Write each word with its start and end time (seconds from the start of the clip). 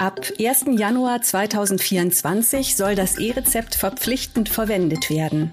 Ab 0.00 0.32
1. 0.38 0.78
Januar 0.78 1.20
2024 1.20 2.74
soll 2.74 2.94
das 2.94 3.18
E-Rezept 3.18 3.74
verpflichtend 3.74 4.48
verwendet 4.48 5.10
werden. 5.10 5.52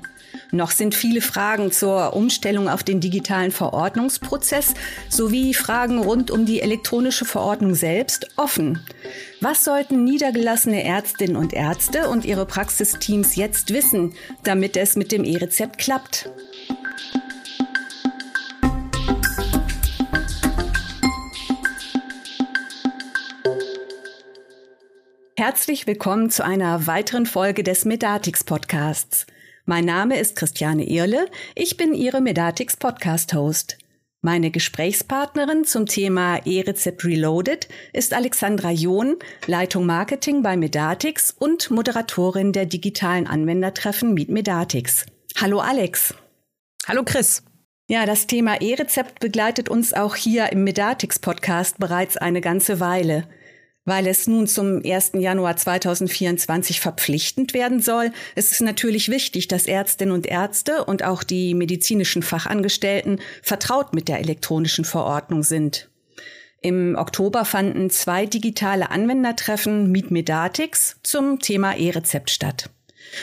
Noch 0.51 0.71
sind 0.71 0.95
viele 0.95 1.19
Fragen 1.19 1.73
zur 1.73 2.13
Umstellung 2.15 2.69
auf 2.69 2.81
den 2.81 3.01
digitalen 3.01 3.51
Verordnungsprozess 3.51 4.73
sowie 5.09 5.53
Fragen 5.53 5.99
rund 5.99 6.31
um 6.31 6.45
die 6.45 6.61
elektronische 6.61 7.25
Verordnung 7.25 7.75
selbst 7.75 8.29
offen. 8.37 8.79
Was 9.41 9.65
sollten 9.65 10.05
niedergelassene 10.05 10.81
Ärztinnen 10.81 11.35
und 11.35 11.51
Ärzte 11.51 12.07
und 12.07 12.23
ihre 12.23 12.45
Praxisteams 12.45 13.35
jetzt 13.35 13.73
wissen, 13.73 14.13
damit 14.45 14.77
es 14.77 14.95
mit 14.95 15.11
dem 15.11 15.25
E-Rezept 15.25 15.77
klappt? 15.77 16.29
Herzlich 25.47 25.87
willkommen 25.87 26.29
zu 26.29 26.43
einer 26.43 26.87
weiteren 26.87 27.25
Folge 27.25 27.63
des 27.63 27.85
Medatix 27.85 28.43
Podcasts. 28.43 29.25
Mein 29.63 29.85
Name 29.85 30.19
ist 30.19 30.35
Christiane 30.35 30.83
Irle, 30.83 31.27
ich 31.55 31.77
bin 31.77 31.93
Ihre 31.93 32.19
Medatix 32.19 32.75
Podcast 32.75 33.33
Host. 33.33 33.77
Meine 34.21 34.51
Gesprächspartnerin 34.51 35.63
zum 35.63 35.85
Thema 35.85 36.45
E-Rezept 36.45 37.05
Reloaded 37.05 37.69
ist 37.93 38.13
Alexandra 38.13 38.71
John, 38.71 39.15
Leitung 39.45 39.85
Marketing 39.85 40.43
bei 40.43 40.57
Medatix 40.57 41.31
und 41.31 41.71
Moderatorin 41.71 42.51
der 42.51 42.65
digitalen 42.65 43.25
Anwendertreffen 43.25 44.13
Meet 44.13 44.27
Medatix. 44.27 45.05
Hallo 45.39 45.59
Alex. 45.59 46.13
Hallo 46.89 47.03
Chris. 47.05 47.41
Ja, 47.89 48.05
das 48.05 48.27
Thema 48.27 48.59
E-Rezept 48.59 49.21
begleitet 49.21 49.69
uns 49.69 49.93
auch 49.93 50.17
hier 50.17 50.51
im 50.51 50.65
Medatix 50.65 51.19
Podcast 51.19 51.79
bereits 51.79 52.17
eine 52.17 52.41
ganze 52.41 52.81
Weile. 52.81 53.29
Weil 53.87 54.05
es 54.05 54.27
nun 54.27 54.47
zum 54.47 54.81
1. 54.83 55.13
Januar 55.13 55.55
2024 55.55 56.81
verpflichtend 56.81 57.53
werden 57.53 57.81
soll, 57.81 58.11
ist 58.35 58.51
es 58.51 58.59
natürlich 58.59 59.07
wichtig, 59.07 59.47
dass 59.47 59.65
Ärztinnen 59.65 60.13
und 60.13 60.25
Ärzte 60.25 60.83
und 60.83 61.05
auch 61.05 61.23
die 61.23 61.53
medizinischen 61.53 62.21
Fachangestellten 62.21 63.21
vertraut 63.41 63.93
mit 63.93 64.09
der 64.09 64.19
elektronischen 64.19 64.83
Verordnung 64.83 65.41
sind. 65.41 65.89
Im 66.59 66.97
Oktober 66.97 67.45
fanden 67.45 67.89
zwei 67.89 68.25
digitale 68.25 68.91
Anwendertreffen 68.91 69.89
Meet 69.89 70.11
Medatix 70.11 70.97
zum 71.03 71.39
Thema 71.39 71.77
E-Rezept 71.77 72.29
statt. 72.29 72.69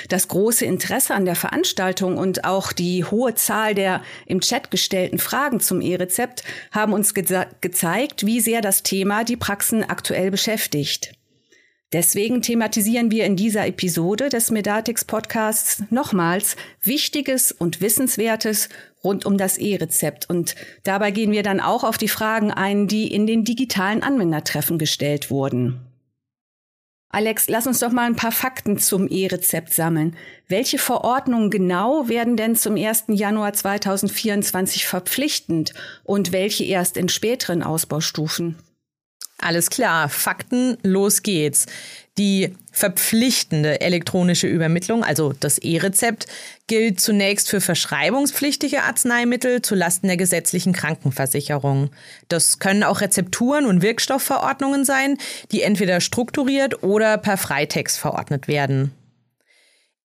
Das 0.09 0.29
große 0.29 0.65
Interesse 0.65 1.15
an 1.15 1.25
der 1.25 1.37
Veranstaltung 1.37 2.17
und 2.17 2.45
auch 2.45 2.73
die 2.73 3.05
hohe 3.05 3.35
Zahl 3.35 3.75
der 3.75 4.03
im 4.27 4.41
Chat 4.41 4.71
gestellten 4.71 5.19
Fragen 5.19 5.61
zum 5.61 5.81
E-Rezept 5.81 6.45
haben 6.71 6.93
uns 6.93 7.15
ge 7.15 7.25
gezeigt, 7.61 8.27
wie 8.27 8.41
sehr 8.41 8.61
das 8.61 8.83
Thema 8.83 9.25
die 9.25 9.37
Praxen 9.37 9.83
aktuell 9.83 10.31
beschäftigt. 10.31 11.15
Deswegen 11.95 12.43
thematisieren 12.43 13.12
wir 13.12 13.25
in 13.25 13.37
dieser 13.37 13.69
Episode 13.69 14.29
des 14.29 14.51
Medatix 14.51 15.05
Podcasts 15.05 15.85
nochmals 15.91 16.57
Wichtiges 16.83 17.53
und 17.53 17.81
Wissenswertes 17.81 18.69
rund 19.05 19.25
um 19.25 19.39
das 19.39 19.59
E-Rezept. 19.59 20.29
Und 20.29 20.57
dabei 20.83 21.12
gehen 21.12 21.31
wir 21.31 21.45
dann 21.45 21.61
auch 21.61 21.85
auf 21.85 21.97
die 21.97 22.09
Fragen 22.09 22.51
ein, 22.51 22.89
die 22.89 23.12
in 23.12 23.29
den 23.29 23.45
digitalen 23.45 24.03
Anwendertreffen 24.03 24.77
gestellt 24.77 25.31
wurden. 25.31 25.84
Alex, 27.15 27.48
lass 27.48 27.69
uns 27.69 27.79
doch 27.79 27.93
mal 27.93 28.07
ein 28.07 28.17
paar 28.17 28.33
Fakten 28.33 28.77
zum 28.77 29.07
E-Rezept 29.07 29.73
sammeln. 29.73 30.17
Welche 30.48 30.79
Verordnungen 30.79 31.48
genau 31.48 32.09
werden 32.09 32.37
denn 32.37 32.56
zum 32.56 32.75
1. 32.75 33.05
Januar 33.06 33.53
2024 33.53 34.84
verpflichtend 34.84 35.75
und 36.03 36.33
welche 36.33 36.65
erst 36.65 36.97
in 36.97 37.09
späteren 37.09 37.62
Ausbaustufen? 37.62 38.56
Alles 39.45 39.69
klar, 39.69 40.09
Fakten, 40.09 40.78
los 40.83 41.23
geht's. 41.23 41.66
Die 42.16 42.56
verpflichtende 42.72 43.78
elektronische 43.82 44.47
Übermittlung, 44.47 45.05
also 45.05 45.34
das 45.38 45.59
E-Rezept, 45.59 46.27
gilt 46.66 46.99
zunächst 46.99 47.50
für 47.50 47.60
verschreibungspflichtige 47.60 48.84
Arzneimittel 48.84 49.60
zulasten 49.60 50.06
der 50.06 50.16
gesetzlichen 50.16 50.72
Krankenversicherung. 50.72 51.91
Das 52.28 52.59
können 52.59 52.84
auch 52.84 53.03
Rezepturen 53.03 53.66
und 53.66 53.82
Wirkstoffverordnungen 53.82 54.87
sein, 54.87 55.19
die 55.53 55.61
entweder 55.61 56.00
strukturiert 56.00 56.82
oder 56.82 57.19
per 57.19 57.37
Freitext 57.37 57.99
verordnet 57.99 58.49
werden. 58.49 58.93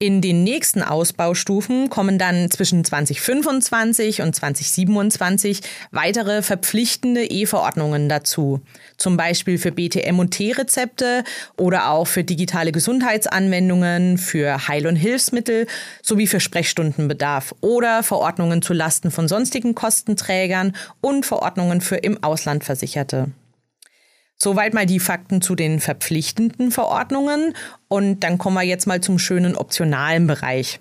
In 0.01 0.21
den 0.21 0.45
nächsten 0.45 0.81
Ausbaustufen 0.81 1.89
kommen 1.89 2.17
dann 2.17 2.49
zwischen 2.49 2.85
2025 2.85 4.21
und 4.21 4.33
2027 4.33 5.59
weitere 5.91 6.41
verpflichtende 6.41 7.25
E-Verordnungen 7.25 8.07
dazu. 8.07 8.61
Zum 8.95 9.17
Beispiel 9.17 9.57
für 9.57 9.73
BTM 9.73 10.17
und 10.19 10.31
T-Rezepte 10.31 11.25
oder 11.57 11.89
auch 11.89 12.07
für 12.07 12.23
digitale 12.23 12.71
Gesundheitsanwendungen, 12.71 14.17
für 14.17 14.69
Heil- 14.69 14.88
und 14.88 14.95
Hilfsmittel 14.95 15.67
sowie 16.01 16.27
für 16.27 16.39
Sprechstundenbedarf 16.39 17.53
oder 17.59 18.01
Verordnungen 18.01 18.61
zu 18.61 18.71
Lasten 18.71 19.11
von 19.11 19.27
sonstigen 19.27 19.75
Kostenträgern 19.75 20.77
und 21.01 21.25
Verordnungen 21.25 21.81
für 21.81 21.97
im 21.97 22.23
Ausland 22.23 22.63
Versicherte. 22.63 23.33
Soweit 24.41 24.73
mal 24.73 24.85
die 24.85 25.00
Fakten 25.00 25.41
zu 25.41 25.53
den 25.55 25.81
verpflichtenden 25.81 26.72
Verordnungen. 26.72 27.53
Und 27.89 28.22
dann 28.22 28.38
kommen 28.38 28.55
wir 28.55 28.63
jetzt 28.63 28.88
mal 28.88 29.01
zum 29.01 29.19
schönen 29.19 29.55
optionalen 29.55 30.27
Bereich. 30.27 30.79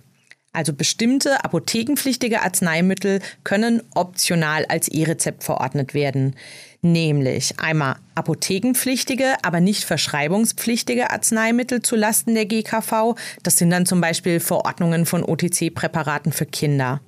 Also 0.53 0.73
bestimmte 0.73 1.45
apothekenpflichtige 1.45 2.43
Arzneimittel 2.43 3.21
können 3.45 3.83
optional 3.95 4.65
als 4.67 4.89
E-Rezept 4.89 5.45
verordnet 5.45 5.93
werden. 5.93 6.37
Nämlich 6.81 7.59
einmal 7.59 7.97
apothekenpflichtige, 8.15 9.35
aber 9.43 9.61
nicht 9.61 9.85
verschreibungspflichtige 9.85 11.11
Arzneimittel 11.11 11.83
zu 11.83 11.97
Lasten 11.97 12.35
der 12.35 12.47
GKV. 12.47 13.15
Das 13.43 13.57
sind 13.57 13.71
dann 13.71 13.87
zum 13.87 14.01
Beispiel 14.01 14.41
Verordnungen 14.41 15.05
von 15.05 15.25
OTC-Präparaten 15.25 16.33
für 16.33 16.47
Kinder 16.47 17.01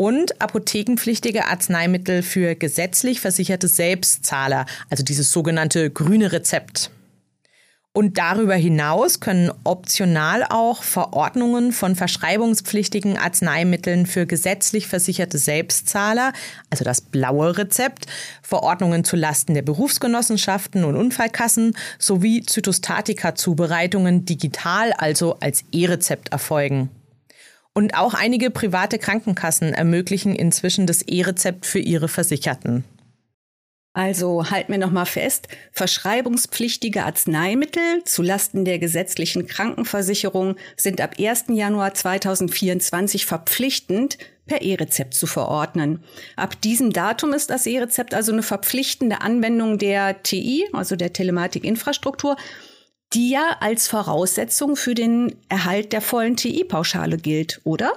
und 0.00 0.40
apothekenpflichtige 0.40 1.46
Arzneimittel 1.46 2.22
für 2.22 2.54
gesetzlich 2.54 3.20
versicherte 3.20 3.66
Selbstzahler, 3.66 4.64
also 4.88 5.02
dieses 5.02 5.32
sogenannte 5.32 5.90
grüne 5.90 6.30
Rezept. 6.30 6.92
Und 7.92 8.16
darüber 8.16 8.54
hinaus 8.54 9.18
können 9.18 9.50
optional 9.64 10.44
auch 10.48 10.84
Verordnungen 10.84 11.72
von 11.72 11.96
verschreibungspflichtigen 11.96 13.18
Arzneimitteln 13.18 14.06
für 14.06 14.24
gesetzlich 14.24 14.86
versicherte 14.86 15.36
Selbstzahler, 15.36 16.32
also 16.70 16.84
das 16.84 17.00
blaue 17.00 17.58
Rezept, 17.58 18.06
Verordnungen 18.40 19.02
zu 19.02 19.16
Lasten 19.16 19.54
der 19.54 19.62
Berufsgenossenschaften 19.62 20.84
und 20.84 20.94
Unfallkassen 20.94 21.76
sowie 21.98 22.42
Zytostatika-Zubereitungen 22.42 24.24
digital, 24.24 24.92
also 24.92 25.36
als 25.40 25.64
E-Rezept 25.72 26.28
erfolgen. 26.28 26.90
Und 27.78 27.94
auch 27.94 28.14
einige 28.14 28.50
private 28.50 28.98
Krankenkassen 28.98 29.72
ermöglichen 29.72 30.34
inzwischen 30.34 30.88
das 30.88 31.02
E-Rezept 31.02 31.64
für 31.64 31.78
ihre 31.78 32.08
Versicherten. 32.08 32.82
Also 33.92 34.50
halten 34.50 34.72
wir 34.72 34.80
nochmal 34.80 35.06
fest, 35.06 35.46
verschreibungspflichtige 35.70 37.04
Arzneimittel 37.04 38.02
zulasten 38.04 38.64
der 38.64 38.80
gesetzlichen 38.80 39.46
Krankenversicherung 39.46 40.56
sind 40.76 41.00
ab 41.00 41.20
1. 41.20 41.44
Januar 41.50 41.94
2024 41.94 43.26
verpflichtend 43.26 44.18
per 44.48 44.62
E-Rezept 44.62 45.14
zu 45.14 45.28
verordnen. 45.28 46.02
Ab 46.34 46.60
diesem 46.60 46.92
Datum 46.92 47.32
ist 47.32 47.48
das 47.48 47.64
E-Rezept 47.64 48.12
also 48.12 48.32
eine 48.32 48.42
verpflichtende 48.42 49.20
Anwendung 49.20 49.78
der 49.78 50.24
TI, 50.24 50.66
also 50.72 50.96
der 50.96 51.12
Telematikinfrastruktur, 51.12 52.36
die 53.12 53.30
ja 53.30 53.56
als 53.60 53.88
Voraussetzung 53.88 54.76
für 54.76 54.94
den 54.94 55.34
Erhalt 55.48 55.92
der 55.92 56.00
vollen 56.00 56.36
TI-Pauschale 56.36 57.16
gilt, 57.16 57.60
oder? 57.64 57.92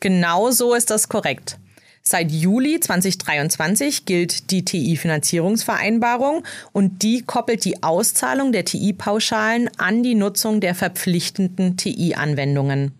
Genau 0.00 0.50
so 0.50 0.74
ist 0.74 0.90
das 0.90 1.08
korrekt. 1.08 1.58
Seit 2.06 2.30
Juli 2.30 2.80
2023 2.80 4.04
gilt 4.04 4.50
die 4.50 4.62
TI-Finanzierungsvereinbarung 4.62 6.44
und 6.72 7.02
die 7.02 7.22
koppelt 7.22 7.64
die 7.64 7.82
Auszahlung 7.82 8.52
der 8.52 8.66
TI-Pauschalen 8.66 9.70
an 9.78 10.02
die 10.02 10.14
Nutzung 10.14 10.60
der 10.60 10.74
verpflichtenden 10.74 11.78
TI-Anwendungen. 11.78 12.92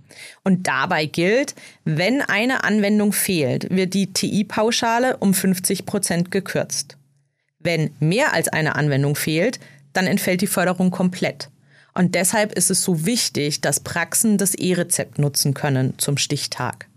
Und 0.42 0.66
dabei 0.66 1.04
gilt, 1.04 1.54
wenn 1.84 2.22
eine 2.22 2.64
Anwendung 2.64 3.12
fehlt, 3.12 3.68
wird 3.68 3.92
die 3.92 4.10
TI-Pauschale 4.14 5.18
um 5.18 5.34
50 5.34 5.84
Prozent 5.84 6.30
gekürzt. 6.30 6.96
Wenn 7.58 7.90
mehr 8.00 8.32
als 8.32 8.48
eine 8.48 8.74
Anwendung 8.74 9.16
fehlt, 9.16 9.60
dann 9.94 10.06
entfällt 10.06 10.42
die 10.42 10.46
Förderung 10.46 10.90
komplett. 10.90 11.50
Und 11.94 12.14
deshalb 12.14 12.52
ist 12.52 12.70
es 12.70 12.82
so 12.82 13.06
wichtig, 13.06 13.60
dass 13.60 13.80
Praxen 13.80 14.36
das 14.36 14.54
E-Rezept 14.54 15.18
nutzen 15.18 15.54
können 15.54 15.94
zum 15.96 16.18
Stichtag. 16.18 16.88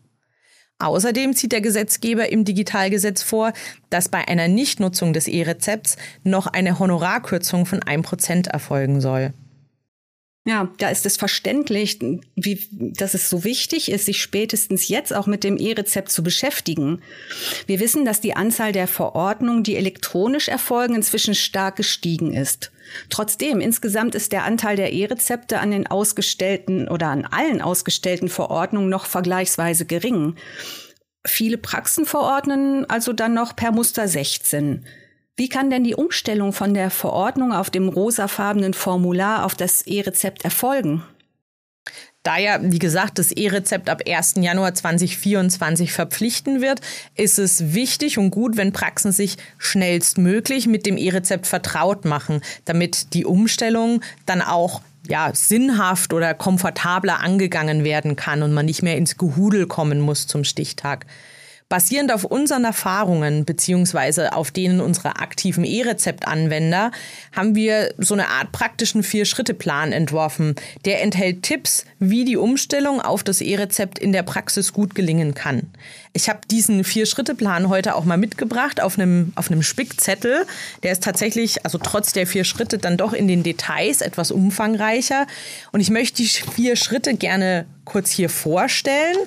Außerdem 0.80 1.34
zieht 1.34 1.54
der 1.54 1.62
Gesetzgeber 1.62 2.30
im 2.30 2.46
Digitalgesetz 2.46 3.24
vor, 3.24 3.54
dass 3.90 4.10
bei 4.10 4.28
einer 4.28 4.48
Nichtnutzung 4.48 5.14
des 5.14 5.28
E-Rezepts 5.28 5.98
noch 6.24 6.46
eine 6.46 6.78
Honorarkürzung 6.78 7.66
von 7.66 7.80
1% 7.80 8.50
erfolgen 8.50 9.02
soll. 9.02 9.34
Ja, 10.48 10.70
da 10.78 10.88
ist 10.88 11.06
es 11.06 11.18
verständlich, 11.18 12.00
wie, 12.38 12.70
dass 12.72 13.14
es 13.14 13.30
so 13.30 13.44
wichtig 13.44 13.92
ist, 13.92 14.06
sich 14.06 14.22
spätestens 14.22 14.88
jetzt 14.88 15.14
auch 15.14 15.28
mit 15.28 15.44
dem 15.44 15.58
E-Rezept 15.58 16.10
zu 16.10 16.24
beschäftigen. 16.24 17.02
Wir 17.66 17.82
wissen, 17.82 18.06
dass 18.06 18.22
die 18.22 18.34
Anzahl 18.34 18.72
der 18.72 18.88
Verordnungen, 18.88 19.64
die 19.64 19.76
elektronisch 19.76 20.48
erfolgen, 20.48 20.96
inzwischen 20.96 21.36
stark 21.36 21.76
gestiegen 21.76 22.34
ist. 22.34 22.72
Trotzdem, 23.10 23.60
insgesamt 23.60 24.16
ist 24.16 24.32
der 24.32 24.46
Anteil 24.46 24.78
der 24.78 24.94
E-Rezepte 24.94 25.60
an 25.60 25.72
den 25.72 25.86
ausgestellten 25.86 26.88
oder 26.88 27.08
an 27.08 27.26
allen 27.26 27.62
ausgestellten 27.62 28.30
Verordnungen 28.30 28.88
noch 28.88 29.06
vergleichsweise 29.06 29.86
gering. 29.86 30.36
Viele 31.26 31.58
Praxen 31.58 32.06
verordnen 32.06 32.90
also 32.90 33.12
dann 33.12 33.34
noch 33.34 33.54
per 33.54 33.74
Muster 33.74 34.08
16. 34.08 34.86
Wie 35.38 35.50
kann 35.50 35.70
denn 35.70 35.84
die 35.84 35.94
Umstellung 35.94 36.52
von 36.52 36.74
der 36.74 36.90
Verordnung 36.90 37.54
auf 37.54 37.70
dem 37.70 37.90
rosafarbenen 37.90 38.74
Formular 38.74 39.46
auf 39.46 39.54
das 39.54 39.84
E-Rezept 39.84 40.44
erfolgen? 40.44 41.04
Da 42.24 42.38
ja, 42.38 42.60
wie 42.62 42.80
gesagt, 42.80 43.20
das 43.20 43.32
E-Rezept 43.32 43.88
ab 43.88 44.02
1. 44.06 44.34
Januar 44.38 44.74
2024 44.74 45.94
verpflichten 45.94 46.60
wird, 46.60 46.82
ist 47.16 47.38
es 47.38 47.76
wichtig 47.76 48.18
und 48.18 48.32
gut, 48.32 48.58
wenn 48.58 48.74
Praxen 48.74 49.12
sich 49.12 49.38
schnellstmöglich 49.60 50.66
mit 50.66 50.88
dem 50.88 50.98
E-Rezept 50.98 51.46
vertraut 51.46 52.04
machen, 52.04 52.42
damit 52.66 53.14
die 53.14 53.24
Umstellung 53.24 54.02
dann 54.26 54.42
auch 54.42 54.82
ja, 55.08 55.32
sinnhaft 55.34 56.14
oder 56.14 56.34
komfortabler 56.34 57.20
angegangen 57.20 57.84
werden 57.84 58.16
kann 58.16 58.42
und 58.42 58.54
man 58.54 58.66
nicht 58.66 58.82
mehr 58.82 58.98
ins 58.98 59.18
Gehudel 59.18 59.68
kommen 59.68 60.02
muss 60.02 60.26
zum 60.26 60.44
Stichtag. 60.44 61.06
Basierend 61.70 62.14
auf 62.14 62.24
unseren 62.24 62.64
Erfahrungen 62.64 63.44
beziehungsweise 63.44 64.32
auf 64.32 64.52
denen 64.52 64.80
unserer 64.80 65.22
aktiven 65.22 65.66
E-Rezept-Anwender 65.66 66.92
haben 67.36 67.56
wir 67.56 67.94
so 67.98 68.14
eine 68.14 68.30
Art 68.30 68.54
praktischen 68.54 69.04
Vier-Schritte-Plan 69.04 69.92
entworfen. 69.92 70.56
Der 70.86 71.02
enthält 71.02 71.44
Tipps, 71.44 71.84
wie 72.00 72.24
die 72.24 72.38
Umstellung 72.38 73.02
auf 73.02 73.22
das 73.22 73.42
E-Rezept 73.42 74.00
in 74.00 74.14
der 74.14 74.24
Praxis 74.24 74.72
gut 74.72 74.96
gelingen 74.96 75.34
kann. 75.34 75.64
Ich 76.14 76.30
habe 76.30 76.40
diesen 76.50 76.86
Vier-Schritte-Plan 76.86 77.68
heute 77.68 77.96
auch 77.96 78.06
mal 78.06 78.18
mitgebracht 78.18 78.82
auf 78.82 78.98
einem, 78.98 79.34
auf 79.36 79.52
einem 79.52 79.62
Spickzettel. 79.62 80.46
Der 80.84 80.94
ist 80.94 81.04
tatsächlich, 81.04 81.66
also 81.66 81.78
trotz 81.80 82.14
der 82.14 82.28
vier 82.28 82.46
Schritte, 82.46 82.78
dann 82.78 82.96
doch 82.96 83.12
in 83.12 83.28
den 83.28 83.44
Details 83.44 84.00
etwas 84.00 84.32
umfangreicher. 84.32 85.28
Und 85.74 85.82
ich 85.82 85.90
möchte 85.90 86.24
die 86.24 86.30
vier 86.30 86.78
Schritte 86.78 87.16
gerne 87.16 87.66
kurz 87.84 88.10
hier 88.12 88.30
vorstellen 88.30 89.18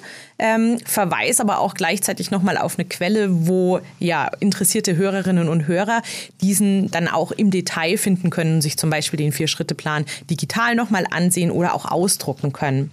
ähm, 0.41 0.79
verweise 0.85 1.43
aber 1.43 1.61
auch 1.61 1.75
gleichzeitig 1.75 2.31
nochmal 2.31 2.57
auf 2.57 2.79
eine 2.79 2.89
Quelle, 2.89 3.47
wo 3.47 3.81
ja 3.99 4.31
interessierte 4.41 4.97
Hörerinnen 4.97 5.49
und 5.49 5.69
Hörer 5.69 6.03
diesen 6.41 6.91
dann 6.91 7.09
auch 7.09 7.31
im 7.31 7.51
Detail 7.51 7.97
finden 7.97 8.31
können, 8.31 8.61
sich 8.63 8.77
zum 8.77 8.91
Beispiel 8.91 9.19
den 9.19 9.33
Vier-Schritte-Plan 9.33 10.07
digital 10.31 10.75
nochmal 10.75 11.07
ansehen 11.11 11.51
oder 11.51 11.75
auch 11.75 11.85
ausdrucken 11.85 12.53
können. 12.53 12.91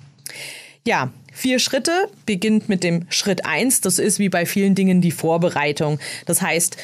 Ja, 0.85 1.09
Vier 1.37 1.59
Schritte 1.59 1.91
beginnt 2.25 2.67
mit 2.67 2.83
dem 2.83 3.05
Schritt 3.09 3.45
eins. 3.45 3.79
Das 3.79 3.99
ist 3.99 4.17
wie 4.17 4.27
bei 4.27 4.47
vielen 4.47 4.73
Dingen 4.73 5.01
die 5.01 5.11
Vorbereitung. 5.11 5.99
Das 6.25 6.41
heißt, 6.41 6.77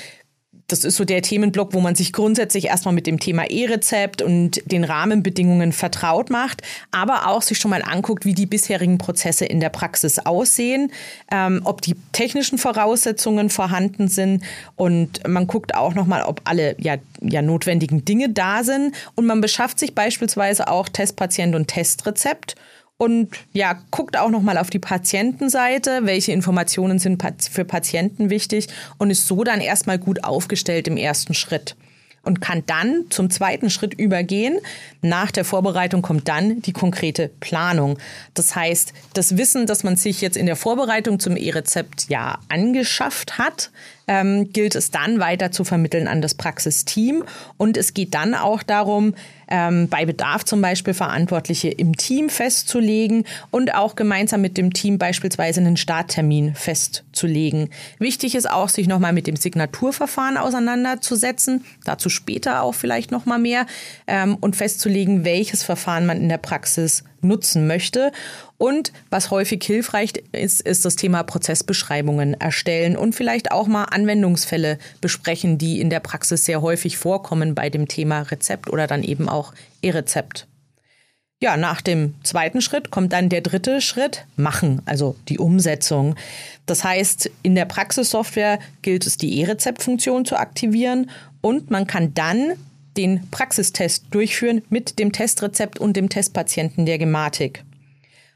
das 0.74 0.84
ist 0.84 0.96
so 0.96 1.06
der 1.06 1.22
Themenblock, 1.22 1.74
wo 1.74 1.80
man 1.80 1.94
sich 1.94 2.12
grundsätzlich 2.14 2.66
erstmal 2.66 2.96
mit 2.96 3.06
dem 3.06 3.20
Thema 3.20 3.46
E-Rezept 3.50 4.24
und 4.24 4.60
den 4.72 4.84
Rahmenbedingungen 4.84 5.72
vertraut 5.72 6.32
macht, 6.32 6.64
aber 6.90 7.28
auch 7.28 7.44
sich 7.44 7.60
schon 7.60 7.70
mal 7.70 7.84
anguckt, 7.84 8.26
wie 8.26 8.34
die 8.34 8.48
bisherigen 8.48 8.98
Prozesse 8.98 9.46
in 9.46 9.60
der 9.60 9.70
Praxis 9.70 10.18
aussehen, 10.18 10.92
ähm, 11.32 11.62
ob 11.64 11.82
die 11.82 11.96
technischen 12.12 12.58
Voraussetzungen 12.58 13.52
vorhanden 13.52 14.08
sind 14.08 14.44
und 14.76 15.28
man 15.28 15.46
guckt 15.46 15.76
auch 15.76 15.94
nochmal, 15.94 16.24
ob 16.24 16.42
alle 16.46 16.76
ja, 16.80 16.96
ja 17.22 17.44
notwendigen 17.44 18.04
Dinge 18.04 18.30
da 18.30 18.64
sind. 18.64 18.96
Und 19.16 19.28
man 19.28 19.42
beschafft 19.42 19.78
sich 19.78 19.94
beispielsweise 19.94 20.68
auch 20.68 20.90
Testpatient 20.90 21.54
und 21.54 21.68
Testrezept 21.68 22.56
und 23.04 23.30
ja, 23.52 23.78
guckt 23.92 24.18
auch 24.18 24.30
nochmal 24.30 24.58
auf 24.58 24.70
die 24.70 24.80
Patientenseite, 24.80 26.02
welche 26.04 26.32
Informationen 26.32 27.00
sind 27.00 27.24
für 27.52 27.66
Patienten 27.66 28.30
wichtig 28.30 28.68
und 28.98 29.10
ist 29.10 29.28
so 29.28 29.44
dann 29.44 29.60
erstmal 29.60 30.00
gut 30.00 30.24
aufgestellt 30.24 30.88
im 30.88 30.98
ersten 30.98 31.34
Schritt 31.34 31.76
und 32.24 32.40
kann 32.40 32.64
dann 32.66 33.06
zum 33.10 33.30
zweiten 33.30 33.70
Schritt 33.70 33.94
übergehen. 33.94 34.58
Nach 35.02 35.30
der 35.30 35.44
Vorbereitung 35.44 36.02
kommt 36.02 36.28
dann 36.30 36.62
die 36.62 36.72
konkrete 36.72 37.30
Planung. 37.42 38.00
Das 38.34 38.56
heißt, 38.56 38.94
das 39.14 39.38
Wissen, 39.38 39.68
das 39.68 39.84
man 39.84 39.98
sich 39.98 40.22
jetzt 40.22 40.38
in 40.38 40.46
der 40.46 40.56
Vorbereitung 40.56 41.20
zum 41.20 41.36
E-Rezept 41.36 42.08
ja 42.08 42.40
angeschafft 42.48 43.38
hat, 43.38 43.72
ähm, 44.08 44.52
gilt 44.52 44.76
es 44.76 44.92
dann 44.92 45.20
weiter 45.20 45.52
zu 45.52 45.64
vermitteln 45.64 46.08
an 46.08 46.22
das 46.22 46.36
Praxisteam. 46.36 47.24
Und 47.58 47.78
es 47.78 47.94
geht 47.94 48.14
dann 48.14 48.36
auch 48.36 48.64
darum, 48.64 49.14
ähm, 49.48 49.88
bei 49.90 50.06
Bedarf 50.06 50.46
zum 50.46 50.62
Beispiel 50.62 50.94
Verantwortliche 50.94 51.70
im 51.70 51.96
Team 51.96 52.30
festzulegen 52.30 53.26
und 53.52 53.76
auch 53.76 53.96
gemeinsam 53.96 54.42
mit 54.42 54.58
dem 54.58 54.74
Team 54.74 54.98
beispielsweise 54.98 55.62
einen 55.62 55.78
Starttermin 55.78 56.56
festzulegen. 56.56 57.70
Wichtig 58.00 58.36
ist 58.36 58.50
auch, 58.50 58.70
sich 58.70 58.88
nochmal 58.88 59.14
mit 59.14 59.28
dem 59.28 59.36
Signaturverfahren 59.36 60.38
auseinanderzusetzen, 60.38 61.64
dazu 61.86 62.10
später 62.10 62.64
auch 62.64 62.74
vielleicht 62.74 63.12
nochmal 63.12 63.40
mehr 63.40 63.66
ähm, 64.08 64.38
und 64.40 64.56
festzulegen, 64.56 65.26
welches 65.26 65.64
Verfahren 65.64 66.06
man 66.06 66.18
in 66.18 66.30
der 66.30 66.38
Praxis 66.38 67.04
nutzen 67.22 67.68
möchte. 67.68 68.12
Und 68.64 68.94
was 69.10 69.30
häufig 69.30 69.62
hilfreich 69.62 70.14
ist, 70.32 70.62
ist 70.62 70.86
das 70.86 70.96
Thema 70.96 71.24
Prozessbeschreibungen 71.24 72.34
erstellen 72.36 72.96
und 72.96 73.14
vielleicht 73.14 73.52
auch 73.52 73.68
mal 73.68 73.84
Anwendungsfälle 73.84 74.78
besprechen, 75.02 75.58
die 75.58 75.82
in 75.82 75.90
der 75.90 76.00
Praxis 76.00 76.46
sehr 76.46 76.62
häufig 76.62 76.98
vorkommen 76.98 77.56
bei 77.56 77.70
dem 77.70 77.90
Thema 77.90 78.22
Rezept 78.22 78.70
oder 78.70 78.88
dann 78.88 79.04
eben 79.04 79.28
auch 79.28 79.54
E-Rezept. 79.82 80.48
Ja, 81.42 81.58
nach 81.58 81.82
dem 81.82 82.14
zweiten 82.24 82.62
Schritt 82.62 82.90
kommt 82.90 83.12
dann 83.12 83.28
der 83.28 83.42
dritte 83.42 83.82
Schritt, 83.82 84.24
machen, 84.38 84.82
also 84.86 85.18
die 85.28 85.40
Umsetzung. 85.40 86.16
Das 86.66 86.86
heißt, 86.86 87.30
in 87.42 87.56
der 87.56 87.66
Praxissoftware 87.66 88.60
gilt 88.82 89.06
es, 89.06 89.18
die 89.18 89.42
E-Rezept-Funktion 89.42 90.24
zu 90.24 90.38
aktivieren 90.38 91.12
und 91.42 91.70
man 91.70 91.86
kann 91.86 92.14
dann 92.14 92.54
den 92.96 93.28
Praxistest 93.30 94.06
durchführen 94.12 94.62
mit 94.70 95.00
dem 95.00 95.12
Testrezept 95.12 95.80
und 95.80 95.98
dem 95.98 96.08
Testpatienten 96.08 96.86
der 96.86 96.98
Gematik. 96.98 97.66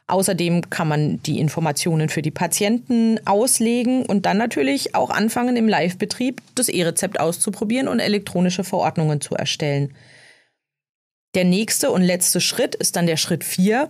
Außerdem 0.08 0.70
kann 0.70 0.88
man 0.88 1.22
die 1.24 1.40
Informationen 1.40 2.08
für 2.08 2.22
die 2.22 2.32
Patienten 2.32 3.20
auslegen 3.26 4.06
und 4.06 4.26
dann 4.26 4.38
natürlich 4.38 4.96
auch 4.96 5.10
anfangen, 5.10 5.58
im 5.58 5.68
Live-Betrieb 5.68 6.42
das 6.56 6.70
E-Rezept 6.70 7.20
auszuprobieren 7.20 7.90
und 7.90 8.00
elektronische 8.00 8.64
Verordnungen 8.64 9.20
zu 9.20 9.36
erstellen. 9.36 9.94
Der 11.36 11.44
nächste 11.44 11.92
und 11.92 12.02
letzte 12.02 12.40
Schritt 12.40 12.74
ist 12.74 12.96
dann 12.96 13.06
der 13.06 13.18
Schritt 13.18 13.44
4, 13.44 13.90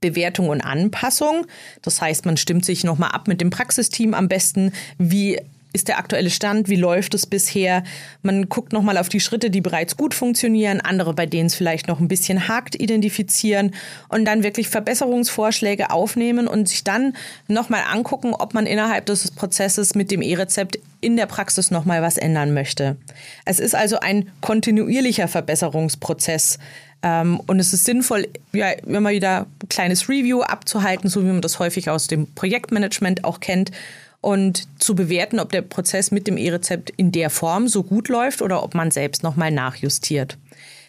Bewertung 0.00 0.48
und 0.48 0.62
Anpassung. 0.62 1.46
Das 1.82 2.00
heißt, 2.00 2.24
man 2.24 2.38
stimmt 2.38 2.64
sich 2.64 2.82
nochmal 2.82 3.10
ab 3.10 3.28
mit 3.28 3.42
dem 3.42 3.50
Praxisteam 3.50 4.14
am 4.14 4.28
besten, 4.28 4.72
wie 4.96 5.40
ist 5.76 5.88
der 5.88 5.98
aktuelle 5.98 6.30
Stand, 6.30 6.68
wie 6.68 6.76
läuft 6.76 7.14
es 7.14 7.26
bisher. 7.26 7.84
Man 8.22 8.48
guckt 8.48 8.72
nochmal 8.72 8.96
auf 8.96 9.10
die 9.10 9.20
Schritte, 9.20 9.50
die 9.50 9.60
bereits 9.60 9.96
gut 9.96 10.14
funktionieren, 10.14 10.80
andere, 10.80 11.12
bei 11.12 11.26
denen 11.26 11.46
es 11.46 11.54
vielleicht 11.54 11.86
noch 11.86 12.00
ein 12.00 12.08
bisschen 12.08 12.48
hakt, 12.48 12.74
identifizieren 12.74 13.72
und 14.08 14.24
dann 14.24 14.42
wirklich 14.42 14.68
Verbesserungsvorschläge 14.68 15.90
aufnehmen 15.90 16.48
und 16.48 16.68
sich 16.68 16.82
dann 16.82 17.14
nochmal 17.46 17.82
angucken, 17.92 18.32
ob 18.32 18.54
man 18.54 18.66
innerhalb 18.66 19.04
des 19.04 19.30
Prozesses 19.30 19.94
mit 19.94 20.10
dem 20.10 20.22
E-Rezept 20.22 20.78
in 21.02 21.16
der 21.16 21.26
Praxis 21.26 21.70
nochmal 21.70 22.00
was 22.00 22.16
ändern 22.16 22.54
möchte. 22.54 22.96
Es 23.44 23.60
ist 23.60 23.74
also 23.74 24.00
ein 24.00 24.30
kontinuierlicher 24.40 25.28
Verbesserungsprozess. 25.28 26.58
Ähm, 27.02 27.38
und 27.46 27.60
es 27.60 27.74
ist 27.74 27.84
sinnvoll, 27.84 28.28
ja, 28.52 28.70
immer 28.70 29.10
wieder 29.10 29.40
ein 29.62 29.68
kleines 29.68 30.08
Review 30.08 30.40
abzuhalten, 30.40 31.10
so 31.10 31.22
wie 31.22 31.28
man 31.28 31.42
das 31.42 31.58
häufig 31.58 31.90
aus 31.90 32.06
dem 32.06 32.32
Projektmanagement 32.34 33.24
auch 33.24 33.40
kennt 33.40 33.70
und 34.20 34.66
zu 34.78 34.94
bewerten, 34.94 35.38
ob 35.38 35.52
der 35.52 35.62
Prozess 35.62 36.10
mit 36.10 36.26
dem 36.26 36.36
E-Rezept 36.36 36.90
in 36.96 37.12
der 37.12 37.30
Form 37.30 37.68
so 37.68 37.82
gut 37.82 38.08
läuft 38.08 38.42
oder 38.42 38.62
ob 38.62 38.74
man 38.74 38.90
selbst 38.90 39.22
nochmal 39.22 39.50
nachjustiert. 39.50 40.36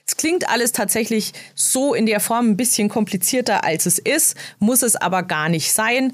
Es 0.08 0.16
klingt 0.16 0.48
alles 0.50 0.72
tatsächlich 0.72 1.34
so 1.54 1.94
in 1.94 2.06
der 2.06 2.22
Form 2.22 2.52
ein 2.52 2.58
bisschen 2.58 2.88
komplizierter, 2.88 3.66
als 3.66 3.86
es 3.86 4.00
ist, 4.00 4.38
muss 4.58 4.82
es 4.82 4.96
aber 4.96 5.24
gar 5.24 5.50
nicht 5.50 5.74
sein. 5.74 6.14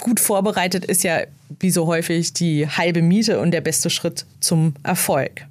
Gut 0.00 0.18
vorbereitet 0.18 0.84
ist 0.84 1.04
ja 1.04 1.22
wie 1.60 1.70
so 1.70 1.86
häufig 1.86 2.32
die 2.32 2.66
halbe 2.66 3.02
Miete 3.02 3.38
und 3.38 3.52
der 3.52 3.60
beste 3.60 3.90
Schritt 3.90 4.26
zum 4.40 4.74
Erfolg. 4.82 5.46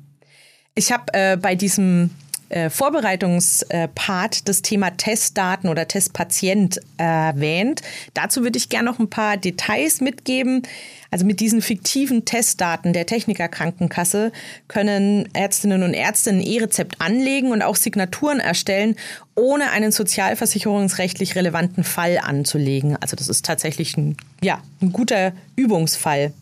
Ich 0.75 0.91
habe 0.91 1.13
äh, 1.13 1.37
bei 1.37 1.55
diesem 1.55 2.09
äh, 2.51 2.69
Vorbereitungspart 2.69 4.47
das 4.47 4.61
Thema 4.61 4.91
Testdaten 4.91 5.69
oder 5.69 5.87
Testpatient 5.87 6.79
erwähnt. 6.97 7.81
Dazu 8.13 8.43
würde 8.43 8.57
ich 8.57 8.69
gerne 8.69 8.89
noch 8.89 8.99
ein 8.99 9.09
paar 9.09 9.37
Details 9.37 10.01
mitgeben. 10.01 10.63
Also 11.11 11.25
mit 11.25 11.39
diesen 11.39 11.61
fiktiven 11.61 12.23
Testdaten 12.25 12.93
der 12.93 13.05
Technikerkrankenkasse 13.05 14.31
können 14.67 15.27
Ärztinnen 15.33 15.83
und 15.83 15.93
Ärzte 15.93 16.29
ein 16.29 16.41
E-Rezept 16.41 17.01
anlegen 17.01 17.51
und 17.51 17.61
auch 17.61 17.75
Signaturen 17.75 18.39
erstellen, 18.39 18.95
ohne 19.35 19.71
einen 19.71 19.91
sozialversicherungsrechtlich 19.91 21.35
relevanten 21.35 21.83
Fall 21.83 22.17
anzulegen. 22.21 22.97
Also 23.01 23.15
das 23.15 23.27
ist 23.27 23.45
tatsächlich 23.45 23.97
ein, 23.97 24.15
ja, 24.41 24.61
ein 24.81 24.91
guter 24.91 25.33
Übungsfall. 25.55 26.33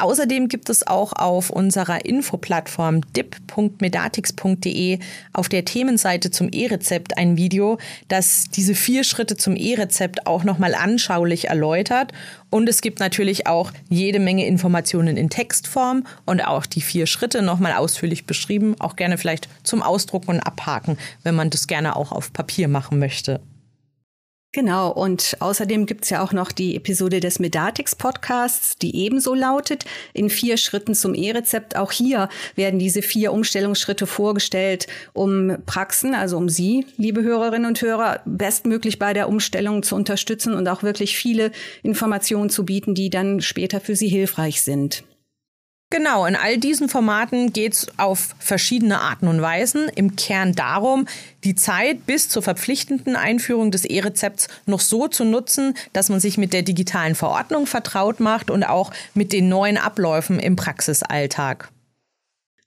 Außerdem 0.00 0.46
gibt 0.46 0.70
es 0.70 0.86
auch 0.86 1.12
auf 1.12 1.50
unserer 1.50 2.04
Infoplattform 2.04 3.00
dip.medatix.de 3.14 5.00
auf 5.32 5.48
der 5.48 5.64
Themenseite 5.64 6.30
zum 6.30 6.50
E-Rezept 6.52 7.18
ein 7.18 7.36
Video, 7.36 7.78
das 8.06 8.44
diese 8.44 8.76
vier 8.76 9.02
Schritte 9.02 9.36
zum 9.36 9.56
E-Rezept 9.56 10.28
auch 10.28 10.44
nochmal 10.44 10.76
anschaulich 10.76 11.48
erläutert. 11.48 12.12
Und 12.48 12.68
es 12.68 12.80
gibt 12.80 13.00
natürlich 13.00 13.48
auch 13.48 13.72
jede 13.88 14.20
Menge 14.20 14.46
Informationen 14.46 15.16
in 15.16 15.30
Textform 15.30 16.06
und 16.26 16.42
auch 16.42 16.64
die 16.64 16.80
vier 16.80 17.06
Schritte 17.06 17.42
nochmal 17.42 17.72
ausführlich 17.72 18.24
beschrieben. 18.24 18.76
Auch 18.78 18.94
gerne 18.94 19.18
vielleicht 19.18 19.48
zum 19.64 19.82
Ausdrucken 19.82 20.30
und 20.30 20.40
Abhaken, 20.40 20.96
wenn 21.24 21.34
man 21.34 21.50
das 21.50 21.66
gerne 21.66 21.96
auch 21.96 22.12
auf 22.12 22.32
Papier 22.32 22.68
machen 22.68 23.00
möchte. 23.00 23.40
Genau, 24.52 24.90
und 24.90 25.36
außerdem 25.40 25.84
gibt's 25.84 26.08
ja 26.08 26.24
auch 26.24 26.32
noch 26.32 26.52
die 26.52 26.74
Episode 26.74 27.20
des 27.20 27.38
Medatix 27.38 27.94
Podcasts, 27.94 28.78
die 28.78 28.96
ebenso 28.96 29.34
lautet, 29.34 29.84
in 30.14 30.30
vier 30.30 30.56
Schritten 30.56 30.94
zum 30.94 31.14
E-Rezept. 31.14 31.76
Auch 31.76 31.92
hier 31.92 32.30
werden 32.54 32.78
diese 32.78 33.02
vier 33.02 33.34
Umstellungsschritte 33.34 34.06
vorgestellt, 34.06 34.86
um 35.12 35.58
Praxen, 35.66 36.14
also 36.14 36.38
um 36.38 36.48
Sie, 36.48 36.86
liebe 36.96 37.22
Hörerinnen 37.22 37.66
und 37.66 37.82
Hörer, 37.82 38.22
bestmöglich 38.24 38.98
bei 38.98 39.12
der 39.12 39.28
Umstellung 39.28 39.82
zu 39.82 39.94
unterstützen 39.94 40.54
und 40.54 40.66
auch 40.66 40.82
wirklich 40.82 41.14
viele 41.14 41.52
Informationen 41.82 42.48
zu 42.48 42.64
bieten, 42.64 42.94
die 42.94 43.10
dann 43.10 43.42
später 43.42 43.80
für 43.82 43.96
Sie 43.96 44.08
hilfreich 44.08 44.62
sind. 44.62 45.04
Genau, 45.90 46.26
in 46.26 46.36
all 46.36 46.58
diesen 46.58 46.90
Formaten 46.90 47.54
geht 47.54 47.72
es 47.72 47.98
auf 47.98 48.34
verschiedene 48.38 49.00
Arten 49.00 49.26
und 49.26 49.40
Weisen. 49.40 49.88
Im 49.94 50.16
Kern 50.16 50.52
darum, 50.52 51.06
die 51.44 51.54
Zeit 51.54 52.04
bis 52.04 52.28
zur 52.28 52.42
verpflichtenden 52.42 53.16
Einführung 53.16 53.70
des 53.70 53.86
E-Rezepts 53.86 54.48
noch 54.66 54.80
so 54.80 55.08
zu 55.08 55.24
nutzen, 55.24 55.72
dass 55.94 56.10
man 56.10 56.20
sich 56.20 56.36
mit 56.36 56.52
der 56.52 56.60
digitalen 56.60 57.14
Verordnung 57.14 57.66
vertraut 57.66 58.20
macht 58.20 58.50
und 58.50 58.64
auch 58.64 58.92
mit 59.14 59.32
den 59.32 59.48
neuen 59.48 59.78
Abläufen 59.78 60.38
im 60.38 60.56
Praxisalltag. 60.56 61.70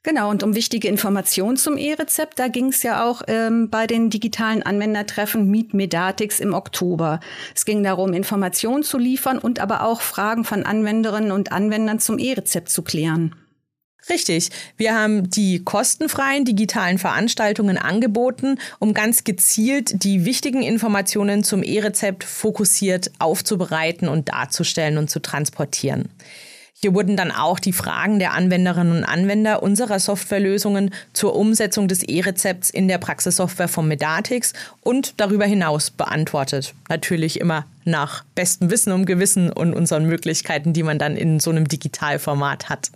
Genau, 0.04 0.32
und 0.32 0.42
um 0.42 0.56
wichtige 0.56 0.88
Informationen 0.88 1.58
zum 1.58 1.78
E-Rezept, 1.78 2.40
da 2.40 2.48
ging 2.48 2.70
es 2.70 2.82
ja 2.82 3.06
auch 3.06 3.22
ähm, 3.28 3.70
bei 3.70 3.86
den 3.86 4.10
digitalen 4.10 4.64
Anwendertreffen 4.64 5.50
Meet 5.50 5.76
Medatix 5.76 6.40
im 6.40 6.56
Oktober. 6.56 7.20
Es 7.54 7.66
ging 7.66 7.84
darum, 7.84 8.14
Informationen 8.14 8.82
zu 8.82 8.98
liefern 8.98 9.38
und 9.38 9.60
aber 9.60 9.84
auch 9.84 10.02
Fragen 10.02 10.44
von 10.44 10.64
Anwenderinnen 10.64 11.32
und 11.32 11.52
Anwendern 11.52 12.00
zum 12.00 12.18
E-Rezept 12.18 12.70
zu 12.70 12.82
klären. 12.82 13.36
Richtig. 14.10 14.50
Wir 14.78 14.96
haben 14.96 15.30
die 15.30 15.64
kostenfreien 15.64 16.46
digitalen 16.46 16.98
Veranstaltungen 16.98 17.78
angeboten, 17.78 18.58
um 18.80 18.96
ganz 18.96 19.24
gezielt 19.24 20.04
die 20.04 20.26
wichtigen 20.26 20.64
Informationen 20.64 21.44
zum 21.44 21.62
E-Rezept 21.62 22.24
fokussiert 22.24 23.12
aufzubereiten 23.20 24.08
und 24.08 24.30
darzustellen 24.30 24.98
und 24.98 25.12
zu 25.12 25.20
transportieren. 25.20 26.10
Hier 26.84 26.96
wurden 26.96 27.16
dann 27.16 27.30
auch 27.30 27.60
die 27.60 27.74
Fragen 27.74 28.18
der 28.18 28.34
Anwenderinnen 28.34 28.98
und 28.98 29.04
Anwender 29.04 29.62
unserer 29.62 30.00
Softwarelösungen 30.00 30.90
zur 31.14 31.36
Umsetzung 31.36 31.88
des 31.88 32.02
E-Rezepts 32.02 32.72
in 32.72 32.88
der 32.88 32.98
Praxissoftware 32.98 33.68
von 33.68 33.88
Medatix 33.88 34.54
und 34.82 35.14
darüber 35.18 35.46
hinaus 35.46 35.92
beantwortet. 35.92 36.74
Natürlich 36.90 37.40
immer 37.40 37.68
nach 37.86 38.24
bestem 38.34 38.72
Wissen 38.72 38.94
und 38.94 39.06
Gewissen 39.06 39.52
und 39.52 39.76
unseren 39.76 40.08
Möglichkeiten, 40.08 40.74
die 40.74 40.82
man 40.82 40.98
dann 40.98 41.18
in 41.18 41.40
so 41.40 41.52
einem 41.52 41.68
Digitalformat 41.68 42.70
hat. 42.70 42.90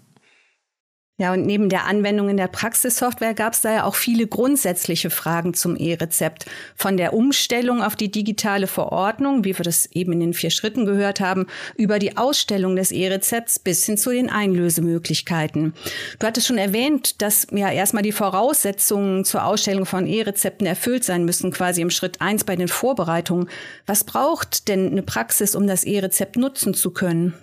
Ja, 1.18 1.32
und 1.32 1.46
neben 1.46 1.70
der 1.70 1.86
Anwendung 1.86 2.28
in 2.28 2.36
der 2.36 2.50
Praxissoftware 2.50 3.34
gab 3.34 3.54
es 3.54 3.62
da 3.62 3.72
ja 3.72 3.84
auch 3.86 3.96
viele 3.96 4.28
grundsätzliche 4.28 5.10
Fragen 5.10 5.54
zum 5.54 5.78
E-Rezept. 5.78 6.46
Von 6.76 6.98
der 6.98 7.14
Umstellung 7.14 7.82
auf 7.82 7.96
die 7.96 8.12
digitale 8.12 8.68
Verordnung, 8.68 9.46
wie 9.46 9.58
wir 9.58 9.64
das 9.64 9.86
eben 9.94 10.12
in 10.12 10.20
den 10.20 10.34
vier 10.34 10.50
Schritten 10.50 10.86
gehört 10.86 11.22
haben, 11.22 11.48
über 11.78 12.00
die 12.00 12.18
Ausstellung 12.18 12.76
des 12.76 12.92
E-Rezepts 12.92 13.60
bis 13.60 13.86
hin 13.86 13.98
zu 13.98 14.10
den 14.10 14.30
Einlösemöglichkeiten. 14.30 15.74
Du 16.20 16.28
hattest 16.28 16.48
schon 16.48 16.58
erwähnt, 16.58 17.22
dass 17.22 17.48
ja 17.50 17.72
erstmal 17.72 18.04
die 18.04 18.12
Voraussetzungen 18.12 19.24
zur 19.24 19.46
Ausstellung 19.46 19.86
von 19.86 20.08
E-Rezepten 20.08 20.68
erfüllt 20.68 21.06
sein 21.06 21.24
müssen, 21.24 21.52
quasi 21.52 21.80
im 21.80 21.92
Schritt 21.92 22.20
eins 22.20 22.44
bei 22.44 22.58
den 22.58 22.68
Vorbereitungen. 22.68 23.48
Was 23.86 24.04
braucht 24.04 24.68
denn 24.68 24.92
eine 24.92 25.02
Praxis, 25.02 25.56
um 25.56 25.66
das 25.66 25.86
E-Rezept 25.86 26.36
nutzen 26.36 26.74
zu 26.74 26.92
können? 26.92 27.34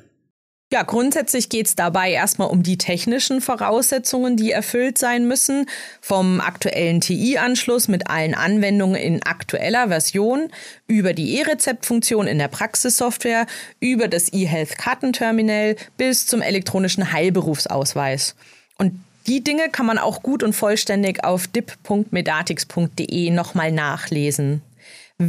Ja, 0.72 0.84
grundsätzlich 0.84 1.50
geht 1.50 1.66
es 1.66 1.76
dabei 1.76 2.12
erstmal 2.12 2.48
um 2.48 2.62
die 2.62 2.78
technischen 2.78 3.42
Voraussetzungen, 3.42 4.38
die 4.38 4.52
erfüllt 4.52 4.96
sein 4.96 5.28
müssen, 5.28 5.66
vom 6.00 6.40
aktuellen 6.40 7.02
TI-Anschluss 7.02 7.88
mit 7.88 8.08
allen 8.08 8.34
Anwendungen 8.34 8.96
in 8.96 9.22
aktueller 9.22 9.88
Version, 9.88 10.48
über 10.86 11.12
die 11.12 11.36
E-Rezept-Funktion 11.36 12.26
in 12.26 12.38
der 12.38 12.48
Praxissoftware, 12.48 13.44
über 13.80 14.08
das 14.08 14.32
eHealth-Kartenterminal 14.32 15.76
bis 15.98 16.24
zum 16.24 16.40
elektronischen 16.40 17.12
Heilberufsausweis. 17.12 18.34
Und 18.78 18.98
die 19.26 19.44
Dinge 19.44 19.68
kann 19.68 19.84
man 19.84 19.98
auch 19.98 20.22
gut 20.22 20.42
und 20.42 20.54
vollständig 20.54 21.22
auf 21.22 21.48
dip.medatix.de 21.48 23.28
nochmal 23.28 23.72
nachlesen. 23.72 24.62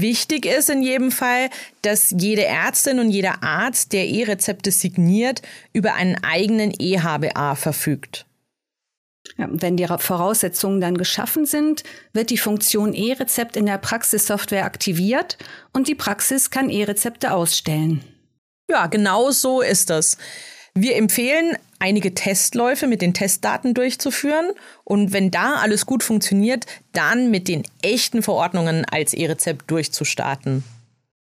Wichtig 0.02 0.48
ist 0.48 0.72
in 0.72 0.82
jedem 0.82 1.12
Fall, 1.12 1.52
dass 1.84 2.16
jede 2.18 2.46
Ärztin 2.46 3.00
und 3.00 3.12
jeder 3.12 3.44
Arzt, 3.44 3.94
der 3.94 4.08
E-Rezepte 4.08 4.72
signiert, 4.72 5.44
über 5.72 5.94
einen 5.94 6.24
eigenen 6.24 6.74
E-HBA 6.78 7.54
verfügt. 7.54 8.26
Ja, 9.38 9.48
wenn 9.52 9.78
die 9.78 9.86
Voraussetzungen 9.86 10.82
dann 10.82 10.98
geschaffen 10.98 11.46
sind, 11.46 11.84
wird 12.12 12.32
die 12.32 12.40
Funktion 12.40 12.94
E-Rezept 12.94 13.56
in 13.56 13.68
der 13.68 13.78
Praxissoftware 13.78 14.66
aktiviert 14.66 15.38
und 15.74 15.88
die 15.88 15.96
Praxis 15.96 16.50
kann 16.50 16.70
E-Rezepte 16.70 17.32
ausstellen. 17.32 18.04
Ja, 18.70 18.88
genau 18.88 19.30
so 19.30 19.62
ist 19.62 19.92
das. 19.92 20.18
Wir 20.76 20.96
empfehlen, 20.96 21.56
einige 21.78 22.16
Testläufe 22.16 22.88
mit 22.88 23.02
den 23.04 23.14
Testdaten 23.14 23.76
durchzuführen 23.76 24.52
und 24.84 25.14
wenn 25.14 25.30
da 25.30 25.58
alles 25.58 25.86
gut 25.86 26.02
funktioniert, 26.02 26.66
dann 26.94 27.30
mit 27.30 27.48
den 27.48 27.64
echten 27.84 28.24
Verordnungen 28.24 28.84
als 28.86 29.14
E-Rezept 29.14 29.70
durchzustarten. 29.70 30.64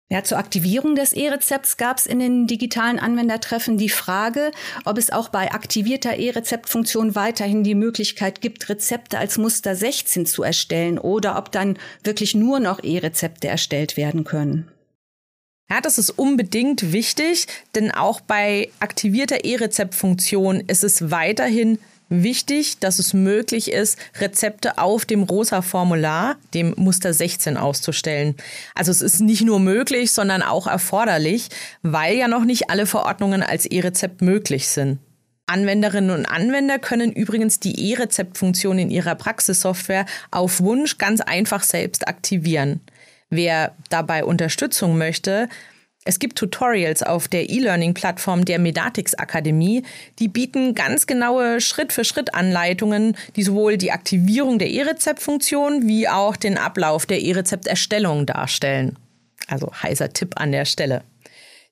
Ja, 0.08 0.22
zur 0.22 0.38
Aktivierung 0.38 0.94
des 0.94 1.12
E-Rezepts 1.12 1.76
gab 1.76 1.98
es 1.98 2.06
in 2.06 2.20
den 2.20 2.46
digitalen 2.46 3.00
Anwendertreffen 3.00 3.76
die 3.76 3.88
Frage, 3.88 4.52
ob 4.84 4.98
es 4.98 5.10
auch 5.10 5.28
bei 5.28 5.52
aktivierter 5.52 6.16
E-Rezeptfunktion 6.16 7.16
weiterhin 7.16 7.64
die 7.64 7.74
Möglichkeit 7.74 8.40
gibt, 8.40 8.68
Rezepte 8.68 9.18
als 9.18 9.36
Muster 9.36 9.74
16 9.74 10.26
zu 10.26 10.44
erstellen 10.44 10.98
oder 10.98 11.36
ob 11.36 11.50
dann 11.50 11.76
wirklich 12.04 12.36
nur 12.36 12.60
noch 12.60 12.82
E-Rezepte 12.82 13.48
erstellt 13.48 13.96
werden 13.96 14.22
können. 14.22 14.70
Ja, 15.68 15.80
das 15.80 15.98
ist 15.98 16.10
unbedingt 16.10 16.92
wichtig, 16.92 17.48
denn 17.74 17.90
auch 17.90 18.20
bei 18.20 18.70
aktivierter 18.78 19.44
E-Rezept-Funktion 19.44 20.60
ist 20.60 20.84
es 20.84 21.10
weiterhin 21.10 21.78
wichtig, 22.08 22.78
dass 22.78 23.00
es 23.00 23.14
möglich 23.14 23.72
ist, 23.72 23.98
Rezepte 24.20 24.78
auf 24.78 25.04
dem 25.04 25.24
rosa 25.24 25.62
Formular, 25.62 26.36
dem 26.54 26.72
Muster 26.76 27.12
16, 27.12 27.56
auszustellen. 27.56 28.36
Also 28.76 28.92
es 28.92 29.02
ist 29.02 29.20
nicht 29.20 29.42
nur 29.42 29.58
möglich, 29.58 30.12
sondern 30.12 30.42
auch 30.42 30.68
erforderlich, 30.68 31.48
weil 31.82 32.16
ja 32.16 32.28
noch 32.28 32.44
nicht 32.44 32.70
alle 32.70 32.86
Verordnungen 32.86 33.42
als 33.42 33.66
E-Rezept 33.66 34.22
möglich 34.22 34.68
sind. 34.68 35.00
Anwenderinnen 35.46 36.10
und 36.10 36.26
Anwender 36.26 36.78
können 36.78 37.12
übrigens 37.12 37.60
die 37.60 37.90
E-Rezept-Funktion 37.90 38.78
in 38.78 38.90
ihrer 38.90 39.14
Praxissoftware 39.14 40.06
auf 40.30 40.60
Wunsch 40.60 40.98
ganz 40.98 41.20
einfach 41.20 41.62
selbst 41.62 42.08
aktivieren. 42.08 42.80
Wer 43.30 43.74
dabei 43.90 44.24
Unterstützung 44.24 44.96
möchte, 44.98 45.48
es 46.08 46.20
gibt 46.20 46.38
Tutorials 46.38 47.02
auf 47.02 47.26
der 47.26 47.50
E-Learning-Plattform 47.50 48.44
der 48.44 48.60
Medatix 48.60 49.14
Akademie, 49.14 49.82
die 50.20 50.28
bieten 50.28 50.76
ganz 50.76 51.08
genaue 51.08 51.60
Schritt-für-Schritt-Anleitungen, 51.60 53.16
die 53.34 53.42
sowohl 53.42 53.76
die 53.76 53.90
Aktivierung 53.90 54.60
der 54.60 54.70
E-Rezept-Funktion 54.70 55.88
wie 55.88 56.08
auch 56.08 56.36
den 56.36 56.58
Ablauf 56.58 57.06
der 57.06 57.22
E-Rezept-Erstellung 57.22 58.24
darstellen. 58.24 58.96
Also 59.48 59.72
heißer 59.82 60.12
Tipp 60.12 60.34
an 60.36 60.52
der 60.52 60.64
Stelle. 60.64 61.02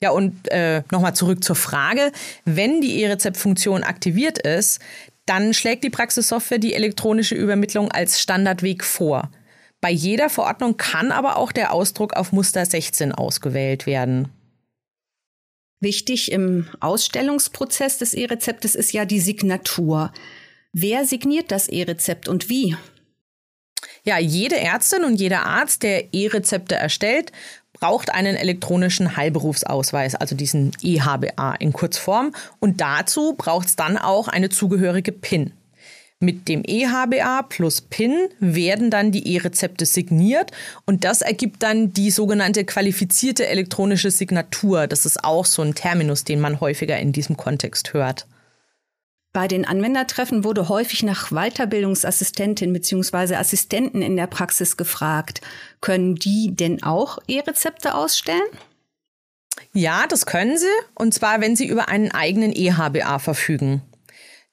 Ja, 0.00 0.10
und 0.10 0.50
äh, 0.50 0.82
nochmal 0.90 1.14
zurück 1.14 1.44
zur 1.44 1.56
Frage. 1.56 2.10
Wenn 2.44 2.80
die 2.80 3.02
E-Rezept-Funktion 3.02 3.84
aktiviert 3.84 4.38
ist, 4.38 4.80
dann 5.26 5.54
schlägt 5.54 5.84
die 5.84 5.90
Praxissoftware 5.90 6.58
die 6.58 6.74
elektronische 6.74 7.36
Übermittlung 7.36 7.92
als 7.92 8.20
Standardweg 8.20 8.82
vor. 8.82 9.30
Bei 9.84 9.90
jeder 9.90 10.30
Verordnung 10.30 10.78
kann 10.78 11.12
aber 11.12 11.36
auch 11.36 11.52
der 11.52 11.70
Ausdruck 11.70 12.14
auf 12.14 12.32
Muster 12.32 12.64
16 12.64 13.12
ausgewählt 13.12 13.84
werden. 13.84 14.30
Wichtig 15.78 16.32
im 16.32 16.66
Ausstellungsprozess 16.80 17.98
des 17.98 18.14
E-Rezeptes 18.14 18.76
ist 18.76 18.94
ja 18.94 19.04
die 19.04 19.20
Signatur. 19.20 20.10
Wer 20.72 21.04
signiert 21.04 21.50
das 21.50 21.68
E-Rezept 21.68 22.28
und 22.28 22.48
wie? 22.48 22.74
Ja, 24.04 24.18
jede 24.18 24.58
Ärztin 24.58 25.04
und 25.04 25.16
jeder 25.16 25.44
Arzt, 25.44 25.82
der 25.82 26.14
E-Rezepte 26.14 26.76
erstellt, 26.76 27.30
braucht 27.74 28.08
einen 28.08 28.36
elektronischen 28.36 29.18
Heilberufsausweis, 29.18 30.14
also 30.14 30.34
diesen 30.34 30.72
EHBA 30.80 31.56
in 31.56 31.74
Kurzform. 31.74 32.34
Und 32.58 32.80
dazu 32.80 33.34
braucht 33.34 33.68
es 33.68 33.76
dann 33.76 33.98
auch 33.98 34.28
eine 34.28 34.48
zugehörige 34.48 35.12
PIN. 35.12 35.52
Mit 36.20 36.48
dem 36.48 36.62
EHBA 36.64 37.42
plus 37.42 37.80
PIN 37.82 38.28
werden 38.38 38.90
dann 38.90 39.12
die 39.12 39.34
E-Rezepte 39.34 39.84
signiert 39.84 40.52
und 40.86 41.04
das 41.04 41.20
ergibt 41.20 41.62
dann 41.62 41.92
die 41.92 42.10
sogenannte 42.10 42.64
qualifizierte 42.64 43.46
elektronische 43.46 44.10
Signatur. 44.10 44.86
Das 44.86 45.06
ist 45.06 45.22
auch 45.22 45.44
so 45.44 45.62
ein 45.62 45.74
Terminus, 45.74 46.24
den 46.24 46.40
man 46.40 46.60
häufiger 46.60 46.98
in 46.98 47.12
diesem 47.12 47.36
Kontext 47.36 47.92
hört. 47.92 48.26
Bei 49.34 49.48
den 49.48 49.64
Anwendertreffen 49.64 50.44
wurde 50.44 50.68
häufig 50.68 51.02
nach 51.02 51.30
Weiterbildungsassistentin 51.30 52.72
bzw. 52.72 53.34
Assistenten 53.34 54.00
in 54.00 54.16
der 54.16 54.28
Praxis 54.28 54.76
gefragt. 54.76 55.40
Können 55.80 56.14
die 56.14 56.54
denn 56.54 56.84
auch 56.84 57.18
E-Rezepte 57.26 57.96
ausstellen? 57.96 58.46
Ja, 59.72 60.06
das 60.06 60.26
können 60.26 60.56
sie, 60.56 60.66
und 60.94 61.12
zwar, 61.14 61.40
wenn 61.40 61.56
sie 61.56 61.66
über 61.66 61.88
einen 61.88 62.12
eigenen 62.12 62.52
EHBA 62.52 63.18
verfügen. 63.18 63.82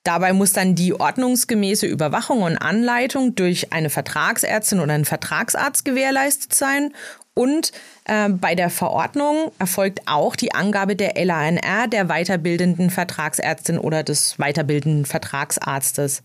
Dabei 0.03 0.33
muss 0.33 0.51
dann 0.53 0.73
die 0.73 0.99
ordnungsgemäße 0.99 1.85
Überwachung 1.85 2.41
und 2.41 2.57
Anleitung 2.57 3.35
durch 3.35 3.71
eine 3.71 3.91
Vertragsärztin 3.91 4.79
oder 4.79 4.93
einen 4.93 5.05
Vertragsarzt 5.05 5.85
gewährleistet 5.85 6.55
sein 6.55 6.93
und 7.33 7.71
äh, 8.05 8.29
bei 8.29 8.55
der 8.55 8.69
Verordnung 8.69 9.51
erfolgt 9.57 10.01
auch 10.05 10.35
die 10.35 10.53
Angabe 10.53 10.95
der 10.95 11.13
LANR, 11.23 11.87
der 11.87 12.05
weiterbildenden 12.07 12.89
Vertragsärztin 12.89 13.77
oder 13.77 14.03
des 14.03 14.35
weiterbildenden 14.37 15.05
Vertragsarztes. 15.05 16.23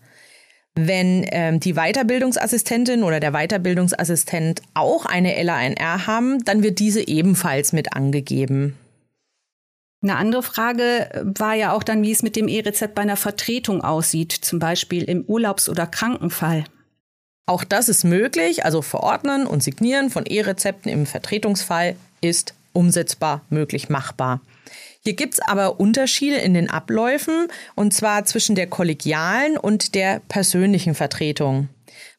Wenn 0.75 1.25
ähm, 1.31 1.59
die 1.59 1.73
Weiterbildungsassistentin 1.73 3.03
oder 3.03 3.19
der 3.19 3.31
Weiterbildungsassistent 3.31 4.61
auch 4.73 5.05
eine 5.05 5.41
LANR 5.41 6.05
haben, 6.05 6.43
dann 6.43 6.61
wird 6.61 6.79
diese 6.79 7.07
ebenfalls 7.07 7.73
mit 7.73 7.93
angegeben. 7.93 8.77
Eine 10.01 10.15
andere 10.15 10.43
Frage 10.43 11.09
war 11.23 11.55
ja 11.55 11.73
auch 11.73 11.83
dann, 11.83 12.03
wie 12.03 12.11
es 12.11 12.21
mit 12.21 12.35
dem 12.35 12.47
E-Rezept 12.47 12.93
bei 12.93 13.01
einer 13.01 13.17
Vertretung 13.17 13.81
aussieht, 13.81 14.31
zum 14.31 14.59
Beispiel 14.59 15.03
im 15.03 15.23
Urlaubs- 15.23 15.69
oder 15.69 15.87
Krankenfall. 15.87 16.65
Auch 17.47 17.63
das 17.63 17.89
ist 17.89 18.03
möglich, 18.03 18.65
also 18.65 18.81
Verordnen 18.81 19.47
und 19.47 19.63
Signieren 19.63 20.09
von 20.09 20.25
E-Rezepten 20.25 20.91
im 20.91 21.05
Vertretungsfall 21.05 21.95
ist 22.21 22.53
umsetzbar, 22.73 23.41
möglich, 23.49 23.89
machbar. 23.89 24.41
Hier 25.03 25.13
gibt 25.13 25.35
es 25.35 25.39
aber 25.39 25.79
Unterschiede 25.79 26.35
in 26.35 26.53
den 26.53 26.69
Abläufen, 26.69 27.47
und 27.75 27.93
zwar 27.93 28.25
zwischen 28.25 28.55
der 28.55 28.67
kollegialen 28.67 29.57
und 29.57 29.95
der 29.95 30.21
persönlichen 30.27 30.93
Vertretung. 30.93 31.69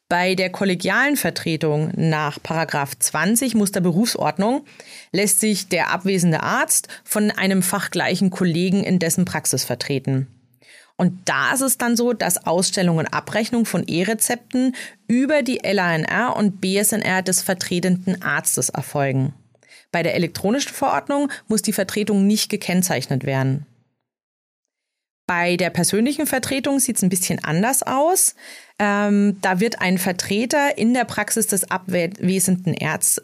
Bei 0.08 0.34
der 0.34 0.48
kollegialen 0.48 1.18
Vertretung 1.18 1.92
nach 1.94 2.42
Paragraph 2.42 2.98
20 2.98 3.54
Musterberufsordnung 3.54 4.64
lässt 5.12 5.40
sich 5.40 5.68
der 5.68 5.90
abwesende 5.90 6.42
Arzt 6.42 6.88
von 7.04 7.30
einem 7.30 7.62
fachgleichen 7.62 8.30
Kollegen 8.30 8.82
in 8.82 8.98
dessen 8.98 9.26
Praxis 9.26 9.64
vertreten. 9.64 10.26
Und 10.96 11.28
da 11.28 11.52
ist 11.52 11.60
es 11.60 11.76
dann 11.76 11.94
so, 11.94 12.14
dass 12.14 12.46
Ausstellung 12.46 12.96
und 12.96 13.06
Abrechnung 13.08 13.66
von 13.66 13.86
E-Rezepten 13.86 14.74
über 15.08 15.42
die 15.42 15.60
LANR 15.62 16.34
und 16.36 16.62
BSNR 16.62 17.20
des 17.20 17.42
vertretenden 17.42 18.22
Arztes 18.22 18.70
erfolgen. 18.70 19.34
Bei 19.92 20.02
der 20.02 20.14
elektronischen 20.14 20.72
Verordnung 20.72 21.30
muss 21.48 21.60
die 21.60 21.74
Vertretung 21.74 22.26
nicht 22.26 22.48
gekennzeichnet 22.48 23.24
werden. 23.26 23.66
Bei 25.28 25.58
der 25.58 25.68
persönlichen 25.68 26.26
Vertretung 26.26 26.80
sieht 26.80 26.96
es 26.96 27.02
ein 27.02 27.10
bisschen 27.10 27.44
anders 27.44 27.82
aus. 27.82 28.34
Ähm, 28.78 29.36
da 29.42 29.60
wird 29.60 29.78
ein 29.82 29.98
Vertreter 29.98 30.78
in 30.78 30.94
der 30.94 31.04
Praxis 31.04 31.46
des 31.46 31.70
abwesenden 31.70 32.74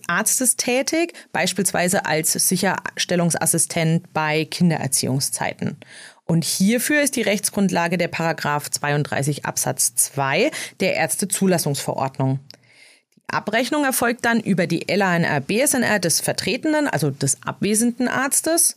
Arztes 0.06 0.56
tätig, 0.56 1.14
beispielsweise 1.32 2.04
als 2.04 2.34
Sicherstellungsassistent 2.34 4.12
bei 4.12 4.44
Kindererziehungszeiten. 4.44 5.78
Und 6.26 6.44
hierfür 6.44 7.00
ist 7.00 7.16
die 7.16 7.22
Rechtsgrundlage 7.22 7.96
der 7.96 8.08
Paragraph 8.08 8.70
32 8.70 9.46
Absatz 9.46 9.94
2 9.94 10.50
der 10.80 10.96
Ärztezulassungsverordnung. 10.96 12.38
Die 13.16 13.34
Abrechnung 13.34 13.86
erfolgt 13.86 14.26
dann 14.26 14.40
über 14.40 14.66
die 14.66 14.84
LANR 14.94 15.40
BSNR 15.40 16.00
des 16.00 16.20
Vertretenen, 16.20 16.86
also 16.86 17.08
des 17.10 17.38
abwesenden 17.46 18.08
Arztes. 18.08 18.76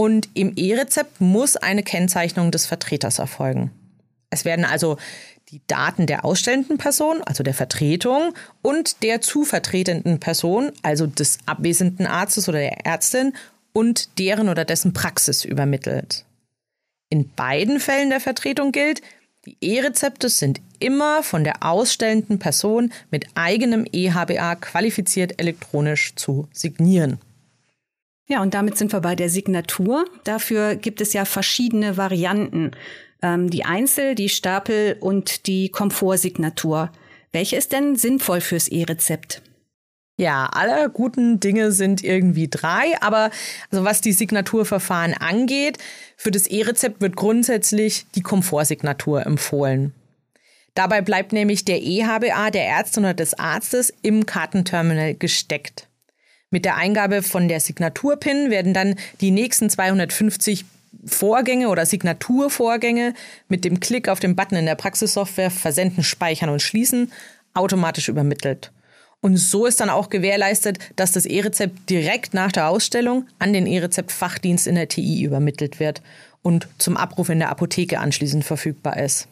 Und 0.00 0.30
im 0.32 0.54
E-Rezept 0.56 1.20
muss 1.20 1.56
eine 1.56 1.82
Kennzeichnung 1.82 2.50
des 2.50 2.64
Vertreters 2.64 3.18
erfolgen. 3.18 3.70
Es 4.30 4.46
werden 4.46 4.64
also 4.64 4.96
die 5.50 5.60
Daten 5.66 6.06
der 6.06 6.24
ausstellenden 6.24 6.78
Person, 6.78 7.20
also 7.26 7.42
der 7.42 7.52
Vertretung, 7.52 8.32
und 8.62 9.02
der 9.02 9.20
zu 9.20 9.44
vertretenden 9.44 10.18
Person, 10.18 10.72
also 10.80 11.06
des 11.06 11.36
abwesenden 11.44 12.06
Arztes 12.06 12.48
oder 12.48 12.60
der 12.60 12.86
Ärztin, 12.86 13.34
und 13.74 14.18
deren 14.18 14.48
oder 14.48 14.64
dessen 14.64 14.94
Praxis 14.94 15.44
übermittelt. 15.44 16.24
In 17.10 17.28
beiden 17.34 17.78
Fällen 17.78 18.08
der 18.08 18.20
Vertretung 18.20 18.72
gilt, 18.72 19.02
die 19.44 19.58
E-Rezepte 19.60 20.30
sind 20.30 20.62
immer 20.78 21.22
von 21.22 21.44
der 21.44 21.62
ausstellenden 21.62 22.38
Person 22.38 22.90
mit 23.10 23.26
eigenem 23.34 23.84
EHBA 23.84 24.54
qualifiziert 24.54 25.38
elektronisch 25.38 26.14
zu 26.14 26.48
signieren. 26.54 27.18
Ja, 28.30 28.40
und 28.42 28.54
damit 28.54 28.78
sind 28.78 28.92
wir 28.92 29.00
bei 29.00 29.16
der 29.16 29.28
Signatur. 29.28 30.04
Dafür 30.22 30.76
gibt 30.76 31.00
es 31.00 31.12
ja 31.12 31.24
verschiedene 31.24 31.96
Varianten. 31.96 32.70
Ähm, 33.22 33.50
die 33.50 33.64
Einzel-, 33.64 34.14
die 34.14 34.28
Stapel- 34.28 34.96
und 35.00 35.48
die 35.48 35.68
Komfortsignatur. 35.68 36.92
Welche 37.32 37.56
ist 37.56 37.72
denn 37.72 37.96
sinnvoll 37.96 38.40
fürs 38.40 38.68
E-Rezept? 38.68 39.42
Ja, 40.16 40.48
alle 40.52 40.90
guten 40.90 41.40
Dinge 41.40 41.72
sind 41.72 42.04
irgendwie 42.04 42.46
drei, 42.48 42.94
aber 43.00 43.32
also 43.72 43.84
was 43.84 44.00
die 44.00 44.12
Signaturverfahren 44.12 45.14
angeht, 45.14 45.78
für 46.16 46.30
das 46.30 46.46
E-Rezept 46.46 47.00
wird 47.00 47.16
grundsätzlich 47.16 48.06
die 48.14 48.22
Komfortsignatur 48.22 49.26
empfohlen. 49.26 49.92
Dabei 50.74 51.00
bleibt 51.00 51.32
nämlich 51.32 51.64
der 51.64 51.82
EHBA 51.82 52.50
der 52.52 52.68
Ärztin 52.68 53.04
oder 53.04 53.14
des 53.14 53.34
Arztes 53.34 53.92
im 54.02 54.24
Kartenterminal 54.24 55.14
gesteckt. 55.14 55.89
Mit 56.50 56.64
der 56.64 56.76
Eingabe 56.76 57.22
von 57.22 57.46
der 57.46 57.60
Signaturpin 57.60 58.50
werden 58.50 58.74
dann 58.74 58.96
die 59.20 59.30
nächsten 59.30 59.70
250 59.70 60.64
Vorgänge 61.06 61.68
oder 61.68 61.86
Signaturvorgänge 61.86 63.14
mit 63.48 63.64
dem 63.64 63.78
Klick 63.78 64.08
auf 64.08 64.18
den 64.18 64.34
Button 64.34 64.56
in 64.56 64.66
der 64.66 64.74
Praxissoftware 64.74 65.50
Versenden, 65.50 66.02
Speichern 66.02 66.50
und 66.50 66.60
Schließen 66.60 67.12
automatisch 67.54 68.08
übermittelt. 68.08 68.72
Und 69.20 69.36
so 69.36 69.66
ist 69.66 69.80
dann 69.80 69.90
auch 69.90 70.10
gewährleistet, 70.10 70.78
dass 70.96 71.12
das 71.12 71.26
E-Rezept 71.26 71.88
direkt 71.88 72.34
nach 72.34 72.52
der 72.52 72.68
Ausstellung 72.68 73.26
an 73.38 73.52
den 73.52 73.66
E-Rezept-Fachdienst 73.66 74.66
in 74.66 74.74
der 74.74 74.88
TI 74.88 75.22
übermittelt 75.22 75.78
wird 75.78 76.02
und 76.42 76.68
zum 76.78 76.96
Abruf 76.96 77.28
in 77.28 77.38
der 77.38 77.50
Apotheke 77.50 78.00
anschließend 78.00 78.44
verfügbar 78.44 78.96
ist. 78.98 79.28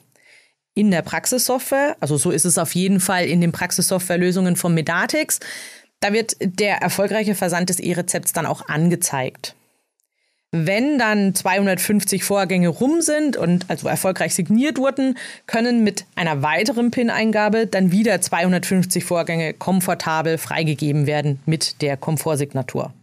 In 0.74 0.90
der 0.90 1.02
Praxissoftware, 1.02 1.96
also 2.00 2.16
so 2.18 2.30
ist 2.30 2.44
es 2.44 2.58
auf 2.58 2.74
jeden 2.74 3.00
Fall 3.00 3.24
in 3.24 3.40
den 3.40 3.50
Praxissoftwarelösungen 3.50 4.56
von 4.56 4.74
Medatix, 4.74 5.40
da 6.00 6.12
wird 6.12 6.36
der 6.40 6.76
erfolgreiche 6.76 7.34
Versand 7.34 7.68
des 7.70 7.80
E-Rezepts 7.80 8.32
dann 8.32 8.46
auch 8.46 8.68
angezeigt. 8.68 9.54
Wenn 10.50 10.98
dann 10.98 11.34
250 11.34 12.24
Vorgänge 12.24 12.68
rum 12.68 13.02
sind 13.02 13.36
und 13.36 13.68
also 13.68 13.86
erfolgreich 13.86 14.34
signiert 14.34 14.78
wurden, 14.78 15.18
können 15.46 15.84
mit 15.84 16.06
einer 16.14 16.40
weiteren 16.40 16.90
PIN-Eingabe 16.90 17.66
dann 17.66 17.92
wieder 17.92 18.18
250 18.22 19.04
Vorgänge 19.04 19.52
komfortabel 19.52 20.38
freigegeben 20.38 21.06
werden 21.06 21.40
mit 21.44 21.82
der 21.82 21.98
Komfortsignatur. 21.98 22.94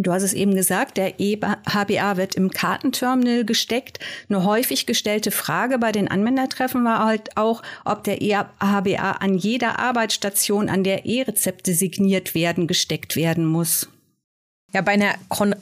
Du 0.00 0.12
hast 0.12 0.22
es 0.22 0.32
eben 0.32 0.54
gesagt, 0.54 0.96
der 0.96 1.18
EHBA 1.18 2.16
wird 2.16 2.36
im 2.36 2.50
Kartenterminal 2.50 3.44
gesteckt. 3.44 3.98
Eine 4.28 4.44
häufig 4.44 4.86
gestellte 4.86 5.32
Frage 5.32 5.76
bei 5.78 5.90
den 5.90 6.06
Anwendertreffen 6.06 6.84
war 6.84 7.04
halt 7.04 7.36
auch, 7.36 7.62
ob 7.84 8.04
der 8.04 8.22
EHBA 8.22 9.10
an 9.18 9.36
jeder 9.36 9.80
Arbeitsstation, 9.80 10.68
an 10.68 10.84
der 10.84 11.04
E-Rezepte 11.04 11.74
signiert 11.74 12.36
werden, 12.36 12.68
gesteckt 12.68 13.16
werden 13.16 13.44
muss. 13.44 13.88
Ja, 14.72 14.82
bei 14.82 14.92
einer 14.92 15.14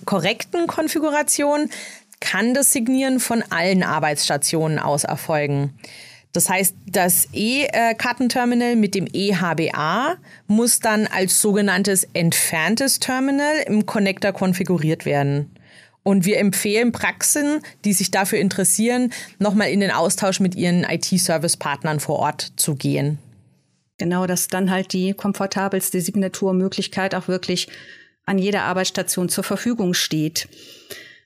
korrekten 0.04 0.66
Konfiguration 0.66 1.70
kann 2.20 2.52
das 2.52 2.72
Signieren 2.72 3.20
von 3.20 3.42
allen 3.48 3.82
Arbeitsstationen 3.82 4.78
aus 4.78 5.04
erfolgen. 5.04 5.78
Das 6.36 6.50
heißt, 6.50 6.74
das 6.84 7.28
E-Kartenterminal 7.32 8.76
mit 8.76 8.94
dem 8.94 9.06
EHBA 9.10 10.16
muss 10.46 10.80
dann 10.80 11.06
als 11.06 11.40
sogenanntes 11.40 12.06
entferntes 12.12 12.98
Terminal 12.98 13.64
im 13.66 13.86
Connector 13.86 14.32
konfiguriert 14.32 15.06
werden. 15.06 15.50
Und 16.02 16.26
wir 16.26 16.38
empfehlen 16.38 16.92
Praxen, 16.92 17.62
die 17.86 17.94
sich 17.94 18.10
dafür 18.10 18.38
interessieren, 18.38 19.14
nochmal 19.38 19.70
in 19.70 19.80
den 19.80 19.90
Austausch 19.90 20.40
mit 20.40 20.54
ihren 20.54 20.84
IT-Service-Partnern 20.84 22.00
vor 22.00 22.18
Ort 22.18 22.52
zu 22.56 22.74
gehen. 22.74 23.16
Genau, 23.96 24.26
dass 24.26 24.48
dann 24.48 24.70
halt 24.70 24.92
die 24.92 25.14
komfortabelste 25.14 26.02
Signaturmöglichkeit 26.02 27.14
auch 27.14 27.28
wirklich 27.28 27.68
an 28.26 28.36
jeder 28.36 28.64
Arbeitsstation 28.64 29.30
zur 29.30 29.42
Verfügung 29.42 29.94
steht. 29.94 30.48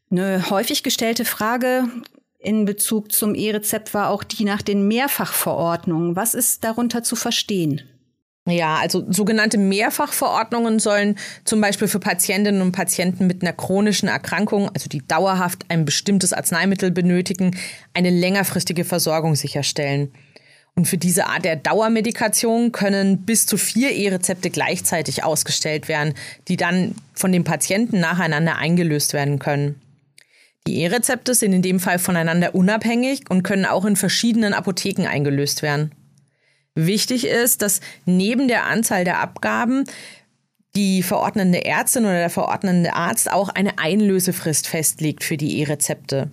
Eine 0.09 0.51
häufig 0.51 0.85
gestellte 0.85 1.25
Frage 1.25 1.89
in 2.43 2.65
Bezug 2.65 3.13
zum 3.13 3.35
E-Rezept 3.35 3.93
war 3.93 4.09
auch 4.09 4.25
die 4.25 4.45
nach 4.45 4.63
den 4.63 4.89
Mehrfachverordnungen. 4.89 6.17
Was 6.17 6.35
ist 6.35 6.65
darunter 6.65 7.03
zu 7.03 7.15
verstehen? 7.15 7.83
Ja, 8.49 8.77
also 8.77 9.05
sogenannte 9.13 9.59
Mehrfachverordnungen 9.59 10.79
sollen 10.79 11.17
zum 11.45 11.61
Beispiel 11.61 11.89
für 11.89 12.01
Patientinnen 12.01 12.63
und 12.63 12.73
Patienten 12.73 13.27
mit 13.27 13.43
einer 13.43 13.53
chronischen 13.53 14.09
Erkrankung, 14.09 14.71
also 14.71 14.89
die 14.89 15.07
dauerhaft 15.07 15.67
ein 15.69 15.85
bestimmtes 15.85 16.33
Arzneimittel 16.33 16.91
benötigen, 16.91 17.57
eine 17.93 18.11
längerfristige 18.11 18.85
Versorgung 18.85 19.35
sicherstellen. 19.35 20.11
Und 20.75 20.87
für 20.87 20.97
diese 20.97 21.27
Art 21.27 21.45
der 21.45 21.57
Dauermedikation 21.57 22.73
können 22.73 23.27
bis 23.27 23.45
zu 23.45 23.59
vier 23.59 23.91
E-Rezepte 23.91 24.49
gleichzeitig 24.49 25.23
ausgestellt 25.23 25.89
werden, 25.89 26.15
die 26.49 26.57
dann 26.57 26.95
von 27.13 27.33
dem 27.33 27.45
Patienten 27.45 28.01
nacheinander 28.01 28.57
eingelöst 28.57 29.13
werden 29.13 29.39
können. 29.39 29.81
Die 30.67 30.83
E-Rezepte 30.83 31.35
sind 31.35 31.53
in 31.53 31.63
dem 31.63 31.81
Fall 31.81 31.99
voneinander 31.99 32.55
unabhängig 32.55 33.25
und 33.29 33.43
können 33.43 33.65
auch 33.65 33.85
in 33.85 33.97
verschiedenen 33.97 34.53
Apotheken 34.53 35.07
eingelöst 35.07 35.63
werden. 35.63 35.93
Wichtig 36.75 37.27
ist, 37.27 37.63
dass 37.63 37.81
neben 38.05 38.47
der 38.47 38.67
Anzahl 38.67 39.05
der 39.05 39.21
Abgaben 39.21 39.85
die 40.77 41.03
verordnende 41.03 41.65
Ärztin 41.65 42.05
oder 42.05 42.15
der 42.15 42.31
verordnende 42.31 42.95
Arzt 42.95 43.31
auch 43.31 43.49
eine 43.49 43.79
Einlösefrist 43.79 44.69
festlegt 44.69 45.25
für 45.25 45.37
die 45.37 45.59
E-Rezepte. 45.59 46.31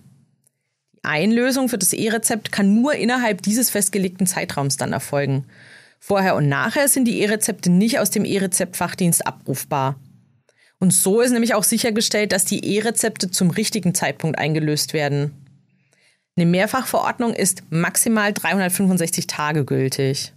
Die 0.93 1.03
Einlösung 1.03 1.69
für 1.69 1.77
das 1.77 1.93
E-Rezept 1.93 2.51
kann 2.51 2.75
nur 2.75 2.93
innerhalb 2.93 3.41
dieses 3.41 3.69
festgelegten 3.69 4.27
Zeitraums 4.27 4.77
dann 4.77 4.93
erfolgen. 4.93 5.45
Vorher 5.99 6.35
und 6.35 6.47
nachher 6.47 6.87
sind 6.87 7.05
die 7.05 7.21
E-Rezepte 7.21 7.71
nicht 7.71 7.99
aus 7.99 8.11
dem 8.11 8.25
E-Rezept-Fachdienst 8.25 9.25
abrufbar. 9.25 9.95
Und 10.79 10.93
so 10.93 11.21
ist 11.21 11.31
nämlich 11.31 11.55
auch 11.55 11.63
sichergestellt, 11.63 12.31
dass 12.31 12.45
die 12.45 12.63
E-Rezepte 12.63 13.31
zum 13.31 13.49
richtigen 13.49 13.95
Zeitpunkt 13.95 14.37
eingelöst 14.37 14.93
werden. 14.93 15.31
Eine 16.35 16.45
Mehrfachverordnung 16.45 17.33
ist 17.33 17.63
maximal 17.71 18.31
365 18.31 19.25
Tage 19.25 19.65
gültig. 19.65 20.33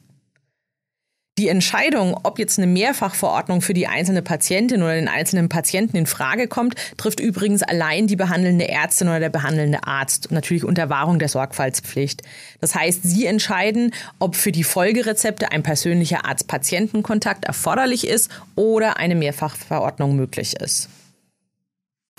Die 1.40 1.48
Entscheidung, 1.48 2.20
ob 2.22 2.38
jetzt 2.38 2.58
eine 2.58 2.66
Mehrfachverordnung 2.66 3.62
für 3.62 3.72
die 3.72 3.86
einzelne 3.86 4.20
Patientin 4.20 4.82
oder 4.82 4.94
den 4.94 5.08
einzelnen 5.08 5.48
Patienten 5.48 5.96
in 5.96 6.04
Frage 6.04 6.48
kommt, 6.48 6.74
trifft 6.98 7.18
übrigens 7.18 7.62
allein 7.62 8.06
die 8.06 8.16
behandelnde 8.16 8.68
Ärztin 8.68 9.08
oder 9.08 9.20
der 9.20 9.30
behandelnde 9.30 9.84
Arzt, 9.84 10.30
natürlich 10.32 10.64
unter 10.64 10.90
Wahrung 10.90 11.18
der 11.18 11.30
Sorgfaltspflicht. 11.30 12.20
Das 12.60 12.74
heißt, 12.74 13.04
sie 13.04 13.24
entscheiden, 13.24 13.94
ob 14.18 14.36
für 14.36 14.52
die 14.52 14.64
Folgerezepte 14.64 15.50
ein 15.50 15.62
persönlicher 15.62 16.26
Arzt-Patienten-Kontakt 16.26 17.46
erforderlich 17.46 18.06
ist 18.06 18.30
oder 18.54 18.98
eine 18.98 19.14
Mehrfachverordnung 19.14 20.16
möglich 20.16 20.56
ist. 20.60 20.90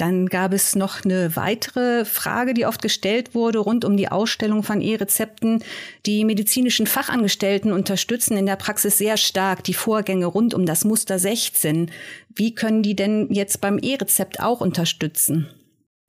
Dann 0.02 0.30
gab 0.30 0.52
es 0.52 0.76
noch 0.76 1.06
eine 1.06 1.36
weitere 1.36 2.06
Frage, 2.06 2.56
die 2.56 2.66
oft 2.66 2.82
gestellt 2.82 3.36
wurde 3.36 3.60
rund 3.60 3.86
um 3.86 3.98
die 3.98 4.10
Ausstellung 4.10 4.64
von 4.64 4.82
E-Rezepten. 4.82 5.64
Die 6.08 6.26
medizinischen 6.26 6.88
Fachangestellten 6.88 7.72
unterstützen 7.72 8.36
in 8.36 8.48
der 8.48 8.56
Praxis 8.56 8.98
sehr 8.98 9.16
stark 9.16 9.64
die 9.64 9.76
Vorgänge 9.76 10.26
rund 10.26 10.56
um 10.56 10.66
das 10.66 10.86
Muster 10.86 11.20
16. 11.20 11.92
Wie 12.34 12.56
können 12.56 12.82
die 12.82 12.96
denn 12.96 13.28
jetzt 13.30 13.62
beim 13.62 13.78
E-Rezept 13.78 14.40
auch 14.40 14.60
unterstützen? 14.60 15.48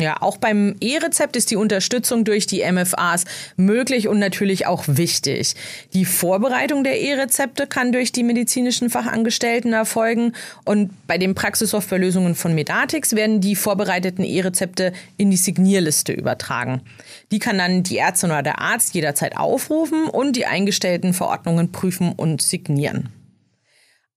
Ja, 0.03 0.17
auch 0.21 0.37
beim 0.37 0.75
E-Rezept 0.81 1.37
ist 1.37 1.53
die 1.53 1.57
Unterstützung 1.57 2.25
durch 2.25 2.49
die 2.49 2.65
MFAs 2.65 3.25
möglich 3.57 4.09
und 4.09 4.19
natürlich 4.19 4.67
auch 4.67 4.83
wichtig. 4.89 5.55
Die 5.95 6.05
Vorbereitung 6.05 6.83
der 6.83 7.01
E-Rezepte 7.01 7.69
kann 7.69 7.93
durch 7.93 8.11
die 8.11 8.25
medizinischen 8.25 8.91
Fachangestellten 8.91 9.73
erfolgen 9.73 10.33
und 10.65 10.91
bei 11.07 11.19
den 11.19 11.37
Praxissoftwarelösungen 11.37 12.35
von 12.35 12.53
Medatix 12.53 13.15
werden 13.15 13.41
die 13.41 13.55
vorbereiteten 13.55 14.25
E-Rezepte 14.25 14.93
in 15.19 15.31
die 15.31 15.37
Signierliste 15.37 16.13
übertragen. 16.13 16.83
Die 17.31 17.39
kann 17.39 17.59
dann 17.59 17.85
die 17.85 17.99
Ärztin 17.99 18.33
oder 18.33 18.43
der 18.43 18.59
Arzt 18.59 18.97
jederzeit 18.97 19.37
aufrufen 19.37 20.09
und 20.09 20.35
die 20.35 20.47
eingestellten 20.47 21.15
Verordnungen 21.15 21.71
prüfen 21.71 22.11
und 22.11 22.43
signieren 22.43 23.22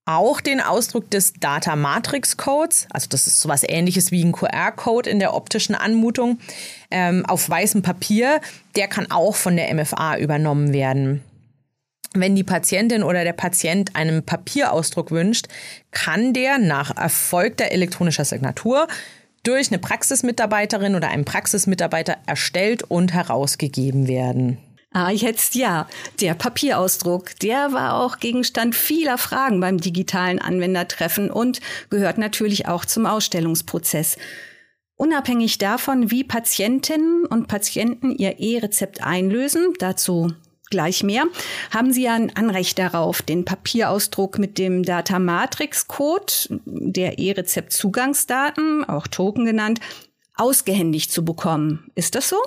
auch 0.06 0.40
den 0.40 0.60
Ausdruck 0.60 1.10
des 1.10 1.34
Data 1.34 1.76
Matrix 1.76 2.36
Codes, 2.36 2.86
also 2.90 3.08
das 3.10 3.26
ist 3.26 3.40
sowas 3.40 3.62
ähnliches 3.68 4.12
wie 4.12 4.24
ein 4.24 4.32
QR-Code 4.32 5.10
in 5.10 5.18
der 5.18 5.34
optischen 5.34 5.74
Anmutung, 5.74 6.38
ähm, 6.90 7.26
auf 7.26 7.50
weißem 7.50 7.82
Papier, 7.82 8.40
der 8.76 8.86
kann 8.86 9.10
auch 9.10 9.34
von 9.34 9.56
der 9.56 9.74
MFA 9.74 10.16
übernommen 10.16 10.72
werden. 10.72 11.22
Wenn 12.14 12.36
die 12.36 12.44
Patientin 12.44 13.02
oder 13.02 13.24
der 13.24 13.32
Patient 13.32 13.94
einen 13.94 14.22
Papierausdruck 14.22 15.10
wünscht, 15.10 15.48
kann 15.90 16.32
der 16.32 16.58
nach 16.58 16.96
erfolgter 16.96 17.72
elektronischer 17.72 18.24
Signatur 18.24 18.86
durch 19.42 19.68
eine 19.68 19.78
Praxismitarbeiterin 19.78 20.94
oder 20.94 21.08
einen 21.08 21.24
Praxismitarbeiter 21.24 22.16
erstellt 22.26 22.84
und 22.84 23.12
herausgegeben 23.12 24.08
werden. 24.08 24.58
Ah, 24.98 25.10
jetzt 25.10 25.54
ja. 25.54 25.86
Der 26.22 26.32
Papierausdruck, 26.32 27.38
der 27.40 27.74
war 27.74 28.00
auch 28.00 28.18
Gegenstand 28.18 28.74
vieler 28.74 29.18
Fragen 29.18 29.60
beim 29.60 29.76
digitalen 29.76 30.38
Anwendertreffen 30.38 31.30
und 31.30 31.60
gehört 31.90 32.16
natürlich 32.16 32.66
auch 32.66 32.86
zum 32.86 33.04
Ausstellungsprozess. 33.04 34.16
Unabhängig 34.94 35.58
davon, 35.58 36.10
wie 36.10 36.24
Patientinnen 36.24 37.26
und 37.26 37.46
Patienten 37.46 38.10
ihr 38.10 38.40
E-Rezept 38.40 39.02
einlösen, 39.04 39.74
dazu 39.80 40.32
gleich 40.70 41.02
mehr, 41.02 41.26
haben 41.70 41.92
Sie 41.92 42.04
ja 42.04 42.14
ein 42.14 42.34
Anrecht 42.34 42.78
darauf, 42.78 43.20
den 43.20 43.44
Papierausdruck 43.44 44.38
mit 44.38 44.56
dem 44.56 44.82
Data 44.82 45.18
Matrix 45.18 45.88
Code, 45.88 46.32
der 46.64 47.18
E-Rezept 47.18 47.74
Zugangsdaten, 47.74 48.82
auch 48.88 49.08
Token 49.08 49.44
genannt, 49.44 49.78
ausgehändigt 50.36 51.12
zu 51.12 51.22
bekommen. 51.22 51.90
Ist 51.94 52.14
das 52.14 52.30
so? 52.30 52.38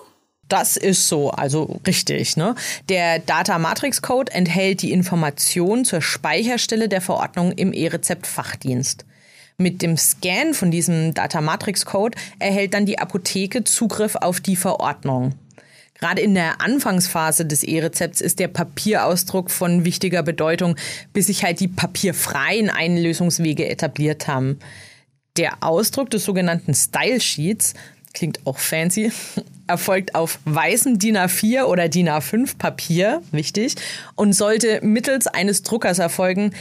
Das 0.50 0.78
ist 0.78 1.08
so, 1.08 1.30
also 1.30 1.80
richtig. 1.86 2.36
Ne? 2.36 2.56
Der 2.90 3.20
Data 3.20 3.60
Matrix 3.60 4.02
Code 4.02 4.32
enthält 4.32 4.82
die 4.82 4.92
Information 4.92 5.86
zur 5.86 6.02
Speicherstelle 6.02 6.90
der 6.90 7.02
Verordnung 7.02 7.52
im 7.52 7.72
E-Rezept-Fachdienst. 7.72 9.06
Mit 9.58 9.82
dem 9.82 9.96
Scan 9.96 10.54
von 10.54 10.72
diesem 10.72 11.14
Data 11.14 11.40
Matrix 11.40 11.86
Code 11.86 12.18
erhält 12.40 12.74
dann 12.74 12.86
die 12.86 12.98
Apotheke 12.98 13.64
Zugriff 13.64 14.16
auf 14.16 14.40
die 14.40 14.56
Verordnung. 14.56 15.36
Gerade 16.00 16.22
in 16.22 16.34
der 16.34 16.62
Anfangsphase 16.62 17.46
des 17.46 17.64
E-Rezepts 17.64 18.22
ist 18.22 18.40
der 18.40 18.48
Papierausdruck 18.48 19.52
von 19.52 19.84
wichtiger 19.84 20.24
Bedeutung, 20.24 20.78
bis 21.12 21.28
sich 21.28 21.44
halt 21.44 21.60
die 21.60 21.68
papierfreien 21.68 22.70
Einlösungswege 22.70 23.68
etabliert 23.68 24.28
haben. 24.28 24.60
Der 25.36 25.62
Ausdruck 25.62 26.10
des 26.10 26.24
sogenannten 26.24 26.74
Style 26.74 27.20
Sheets 27.20 27.74
klingt 28.14 28.46
auch 28.46 28.58
fancy, 28.58 29.12
erfolgt 29.68 30.16
auf 30.16 30.40
weißem 30.46 31.00
DIN 31.00 31.18
A4 31.18 31.64
oder 31.64 31.90
DIN 31.90 32.10
A5 32.10 32.58
Papier, 32.58 33.22
wichtig, 33.32 33.76
und 34.16 34.34
sollte 34.34 34.80
mittels 34.84 35.28
eines 35.28 35.64
Druckers 35.64 36.00
erfolgen, 36.00 36.52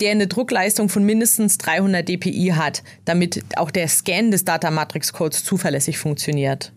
der 0.00 0.12
eine 0.12 0.26
Druckleistung 0.26 0.88
von 0.88 1.04
mindestens 1.04 1.58
300 1.58 2.08
dpi 2.08 2.52
hat, 2.54 2.82
damit 3.04 3.42
auch 3.56 3.70
der 3.70 3.88
Scan 3.88 4.30
des 4.30 4.44
Data 4.44 4.70
Matrix 4.70 5.12
Codes 5.12 5.44
zuverlässig 5.44 5.98
funktioniert. 5.98 6.72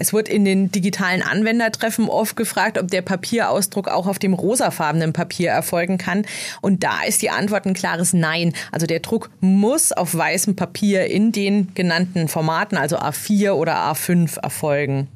Es 0.00 0.14
wird 0.14 0.30
in 0.30 0.46
den 0.46 0.72
digitalen 0.72 1.22
Anwendertreffen 1.22 2.08
oft 2.08 2.34
gefragt, 2.34 2.78
ob 2.78 2.88
der 2.90 3.02
Papierausdruck 3.02 3.86
auch 3.86 4.06
auf 4.06 4.18
dem 4.18 4.32
rosafarbenen 4.32 5.12
Papier 5.12 5.50
erfolgen 5.50 5.98
kann. 5.98 6.24
Und 6.62 6.82
da 6.82 7.02
ist 7.06 7.20
die 7.20 7.28
Antwort 7.28 7.66
ein 7.66 7.74
klares 7.74 8.14
Nein. 8.14 8.54
Also 8.72 8.86
der 8.86 9.00
Druck 9.00 9.30
muss 9.40 9.92
auf 9.92 10.16
weißem 10.16 10.56
Papier 10.56 11.04
in 11.04 11.32
den 11.32 11.74
genannten 11.74 12.28
Formaten, 12.28 12.78
also 12.78 12.96
A4 12.96 13.52
oder 13.52 13.76
A5, 13.76 14.40
erfolgen. 14.40 15.08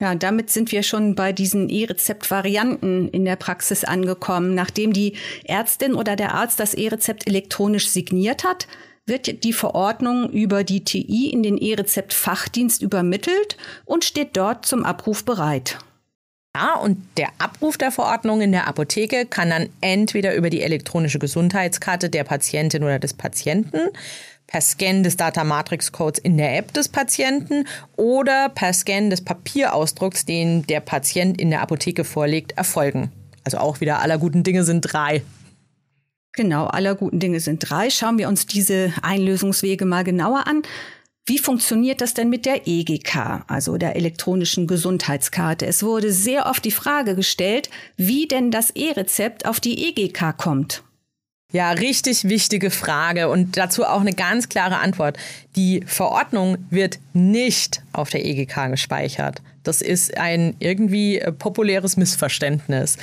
Ja, 0.00 0.14
damit 0.14 0.48
sind 0.48 0.72
wir 0.72 0.82
schon 0.82 1.14
bei 1.14 1.34
diesen 1.34 1.68
E-Rezept-Varianten 1.68 3.08
in 3.08 3.26
der 3.26 3.36
Praxis 3.36 3.84
angekommen. 3.84 4.54
Nachdem 4.54 4.94
die 4.94 5.16
Ärztin 5.44 5.94
oder 5.94 6.16
der 6.16 6.34
Arzt 6.34 6.60
das 6.60 6.72
E-Rezept 6.72 7.26
elektronisch 7.26 7.88
signiert 7.88 8.42
hat, 8.42 8.68
wird 9.06 9.44
die 9.44 9.52
Verordnung 9.52 10.30
über 10.30 10.64
die 10.64 10.84
TI 10.84 11.30
in 11.30 11.42
den 11.42 11.56
E-Rezept-Fachdienst 11.56 12.82
übermittelt 12.82 13.56
und 13.84 14.04
steht 14.04 14.36
dort 14.36 14.66
zum 14.66 14.84
Abruf 14.84 15.24
bereit. 15.24 15.78
Ja, 16.56 16.74
und 16.76 16.98
der 17.16 17.28
Abruf 17.38 17.76
der 17.76 17.92
Verordnung 17.92 18.40
in 18.40 18.50
der 18.50 18.66
Apotheke 18.66 19.26
kann 19.26 19.50
dann 19.50 19.68
entweder 19.82 20.34
über 20.34 20.48
die 20.50 20.62
elektronische 20.62 21.18
Gesundheitskarte 21.18 22.08
der 22.08 22.24
Patientin 22.24 22.82
oder 22.82 22.98
des 22.98 23.12
Patienten, 23.12 23.90
per 24.46 24.60
Scan 24.60 25.02
des 25.02 25.16
Data 25.16 25.44
Matrix 25.44 25.92
Codes 25.92 26.18
in 26.18 26.38
der 26.38 26.56
App 26.56 26.72
des 26.72 26.88
Patienten 26.88 27.66
oder 27.96 28.48
per 28.48 28.72
Scan 28.72 29.10
des 29.10 29.22
Papierausdrucks, 29.22 30.24
den 30.24 30.66
der 30.66 30.80
Patient 30.80 31.40
in 31.40 31.50
der 31.50 31.60
Apotheke 31.60 32.04
vorlegt, 32.04 32.52
erfolgen. 32.52 33.12
Also 33.44 33.58
auch 33.58 33.80
wieder 33.80 34.00
aller 34.00 34.18
guten 34.18 34.42
Dinge 34.42 34.64
sind 34.64 34.80
drei. 34.80 35.22
Genau, 36.36 36.66
aller 36.66 36.94
guten 36.94 37.18
Dinge 37.18 37.40
sind 37.40 37.68
drei. 37.68 37.88
Schauen 37.88 38.18
wir 38.18 38.28
uns 38.28 38.46
diese 38.46 38.92
Einlösungswege 39.02 39.86
mal 39.86 40.04
genauer 40.04 40.46
an. 40.46 40.62
Wie 41.24 41.38
funktioniert 41.38 42.02
das 42.02 42.14
denn 42.14 42.28
mit 42.28 42.46
der 42.46 42.68
EGK, 42.68 43.44
also 43.48 43.78
der 43.78 43.96
elektronischen 43.96 44.66
Gesundheitskarte? 44.66 45.66
Es 45.66 45.82
wurde 45.82 46.12
sehr 46.12 46.46
oft 46.46 46.64
die 46.64 46.70
Frage 46.70 47.16
gestellt, 47.16 47.70
wie 47.96 48.28
denn 48.28 48.52
das 48.52 48.70
E-Rezept 48.70 49.46
auf 49.46 49.58
die 49.58 49.88
EGK 49.88 50.36
kommt. 50.36 50.84
Ja, 51.52 51.70
richtig 51.70 52.24
wichtige 52.24 52.70
Frage 52.70 53.28
und 53.28 53.56
dazu 53.56 53.84
auch 53.84 54.00
eine 54.00 54.12
ganz 54.12 54.48
klare 54.48 54.78
Antwort. 54.78 55.16
Die 55.56 55.82
Verordnung 55.86 56.58
wird 56.70 56.98
nicht 57.12 57.82
auf 57.92 58.10
der 58.10 58.26
EGK 58.26 58.70
gespeichert. 58.70 59.42
Das 59.62 59.80
ist 59.80 60.16
ein 60.18 60.54
irgendwie 60.58 61.18
äh, 61.18 61.32
populäres 61.32 61.96
Missverständnis. 61.96 62.98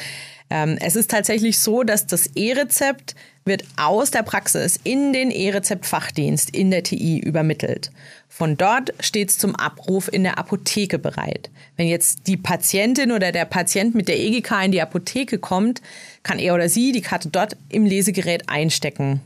Ähm, 0.54 0.78
es 0.80 0.96
ist 0.96 1.10
tatsächlich 1.10 1.58
so, 1.58 1.82
dass 1.82 2.06
das 2.06 2.28
E-Rezept 2.36 3.16
wird 3.44 3.64
aus 3.76 4.12
der 4.12 4.22
Praxis 4.22 4.80
in 4.84 5.12
den 5.12 5.32
E-Rezept-Fachdienst 5.32 6.52
in 6.52 6.70
der 6.70 6.84
TI 6.84 7.18
übermittelt. 7.18 7.92
Von 8.30 8.56
dort 8.56 8.94
steht 9.00 9.32
es 9.32 9.40
zum 9.40 9.56
Abruf 9.56 10.14
in 10.14 10.22
der 10.22 10.38
Apotheke 10.38 11.00
bereit. 11.00 11.50
Wenn 11.76 11.88
jetzt 11.88 12.28
die 12.28 12.38
Patientin 12.38 13.12
oder 13.12 13.32
der 13.32 13.46
Patient 13.46 13.96
mit 13.96 14.08
der 14.08 14.20
EGK 14.20 14.66
in 14.66 14.72
die 14.72 14.82
Apotheke 14.82 15.40
kommt, 15.40 15.82
kann 16.22 16.38
er 16.38 16.54
oder 16.54 16.70
sie 16.70 16.92
die 16.92 17.02
Karte 17.02 17.30
dort 17.30 17.58
im 17.70 17.88
Lesegerät 17.88 18.48
einstecken. 18.48 19.22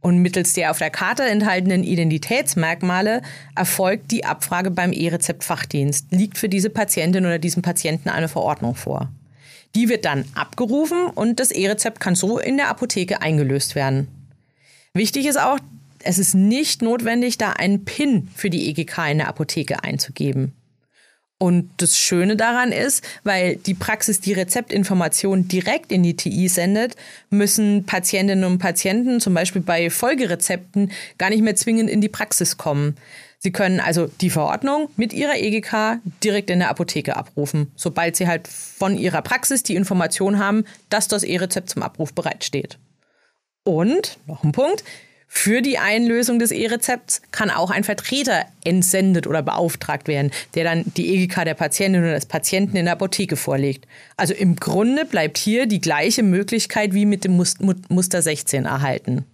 Und 0.00 0.18
mittels 0.18 0.52
der 0.52 0.70
auf 0.70 0.78
der 0.78 0.90
Karte 0.90 1.24
enthaltenen 1.24 1.82
Identitätsmerkmale 1.82 3.22
erfolgt 3.56 4.12
die 4.12 4.24
Abfrage 4.24 4.70
beim 4.70 4.92
E-Rezept-Fachdienst. 4.92 6.12
Liegt 6.12 6.38
für 6.38 6.48
diese 6.48 6.70
Patientin 6.70 7.26
oder 7.26 7.40
diesen 7.40 7.62
Patienten 7.62 8.10
eine 8.10 8.28
Verordnung 8.28 8.76
vor. 8.76 9.10
Die 9.74 9.88
wird 9.88 10.04
dann 10.04 10.24
abgerufen 10.34 11.06
und 11.06 11.40
das 11.40 11.50
E-Rezept 11.50 12.00
kann 12.00 12.14
so 12.14 12.38
in 12.38 12.56
der 12.56 12.68
Apotheke 12.68 13.22
eingelöst 13.22 13.74
werden. 13.74 14.08
Wichtig 14.94 15.26
ist 15.26 15.38
auch, 15.38 15.58
es 16.02 16.18
ist 16.18 16.34
nicht 16.34 16.82
notwendig, 16.82 17.38
da 17.38 17.52
einen 17.52 17.84
PIN 17.84 18.28
für 18.34 18.50
die 18.50 18.68
EGK 18.70 19.10
in 19.10 19.18
der 19.18 19.28
Apotheke 19.28 19.84
einzugeben. 19.84 20.52
Und 21.40 21.70
das 21.76 21.96
Schöne 21.96 22.34
daran 22.36 22.72
ist, 22.72 23.04
weil 23.22 23.56
die 23.56 23.74
Praxis 23.74 24.20
die 24.20 24.32
Rezeptinformation 24.32 25.46
direkt 25.46 25.92
in 25.92 26.02
die 26.02 26.16
TI 26.16 26.48
sendet, 26.48 26.96
müssen 27.30 27.84
Patientinnen 27.84 28.44
und 28.44 28.58
Patienten 28.58 29.20
zum 29.20 29.34
Beispiel 29.34 29.62
bei 29.62 29.88
Folgerezepten 29.88 30.90
gar 31.16 31.30
nicht 31.30 31.42
mehr 31.42 31.54
zwingend 31.54 31.88
in 31.88 32.00
die 32.00 32.08
Praxis 32.08 32.56
kommen. 32.56 32.96
Sie 33.38 33.52
können 33.52 33.78
also 33.78 34.10
die 34.20 34.30
Verordnung 34.30 34.90
mit 34.96 35.12
ihrer 35.12 35.36
EGK 35.36 36.00
direkt 36.24 36.50
in 36.50 36.58
der 36.58 36.70
Apotheke 36.70 37.16
abrufen, 37.16 37.70
sobald 37.76 38.16
sie 38.16 38.26
halt 38.26 38.48
von 38.48 38.98
ihrer 38.98 39.22
Praxis 39.22 39.62
die 39.62 39.76
Information 39.76 40.38
haben, 40.38 40.64
dass 40.90 41.06
das 41.06 41.22
E-Rezept 41.22 41.70
zum 41.70 41.82
Abruf 41.82 42.12
bereitsteht. 42.12 42.78
Und, 43.62 44.18
noch 44.26 44.42
ein 44.42 44.52
Punkt, 44.52 44.82
für 45.30 45.60
die 45.60 45.78
Einlösung 45.78 46.38
des 46.38 46.50
E-Rezepts 46.50 47.20
kann 47.32 47.50
auch 47.50 47.70
ein 47.70 47.84
Vertreter 47.84 48.46
entsendet 48.64 49.26
oder 49.26 49.42
beauftragt 49.42 50.08
werden, 50.08 50.32
der 50.54 50.64
dann 50.64 50.84
die 50.96 51.14
EGK 51.14 51.44
der 51.44 51.54
Patientin 51.54 52.00
oder 52.00 52.14
des 52.14 52.24
Patienten 52.24 52.78
in 52.78 52.86
der 52.86 52.94
Apotheke 52.94 53.36
vorlegt. 53.36 53.86
Also 54.16 54.32
im 54.32 54.56
Grunde 54.56 55.04
bleibt 55.04 55.36
hier 55.36 55.66
die 55.66 55.82
gleiche 55.82 56.22
Möglichkeit 56.22 56.94
wie 56.94 57.04
mit 57.04 57.24
dem 57.24 57.36
Muster 57.36 58.22
16 58.22 58.64
erhalten. 58.64 59.26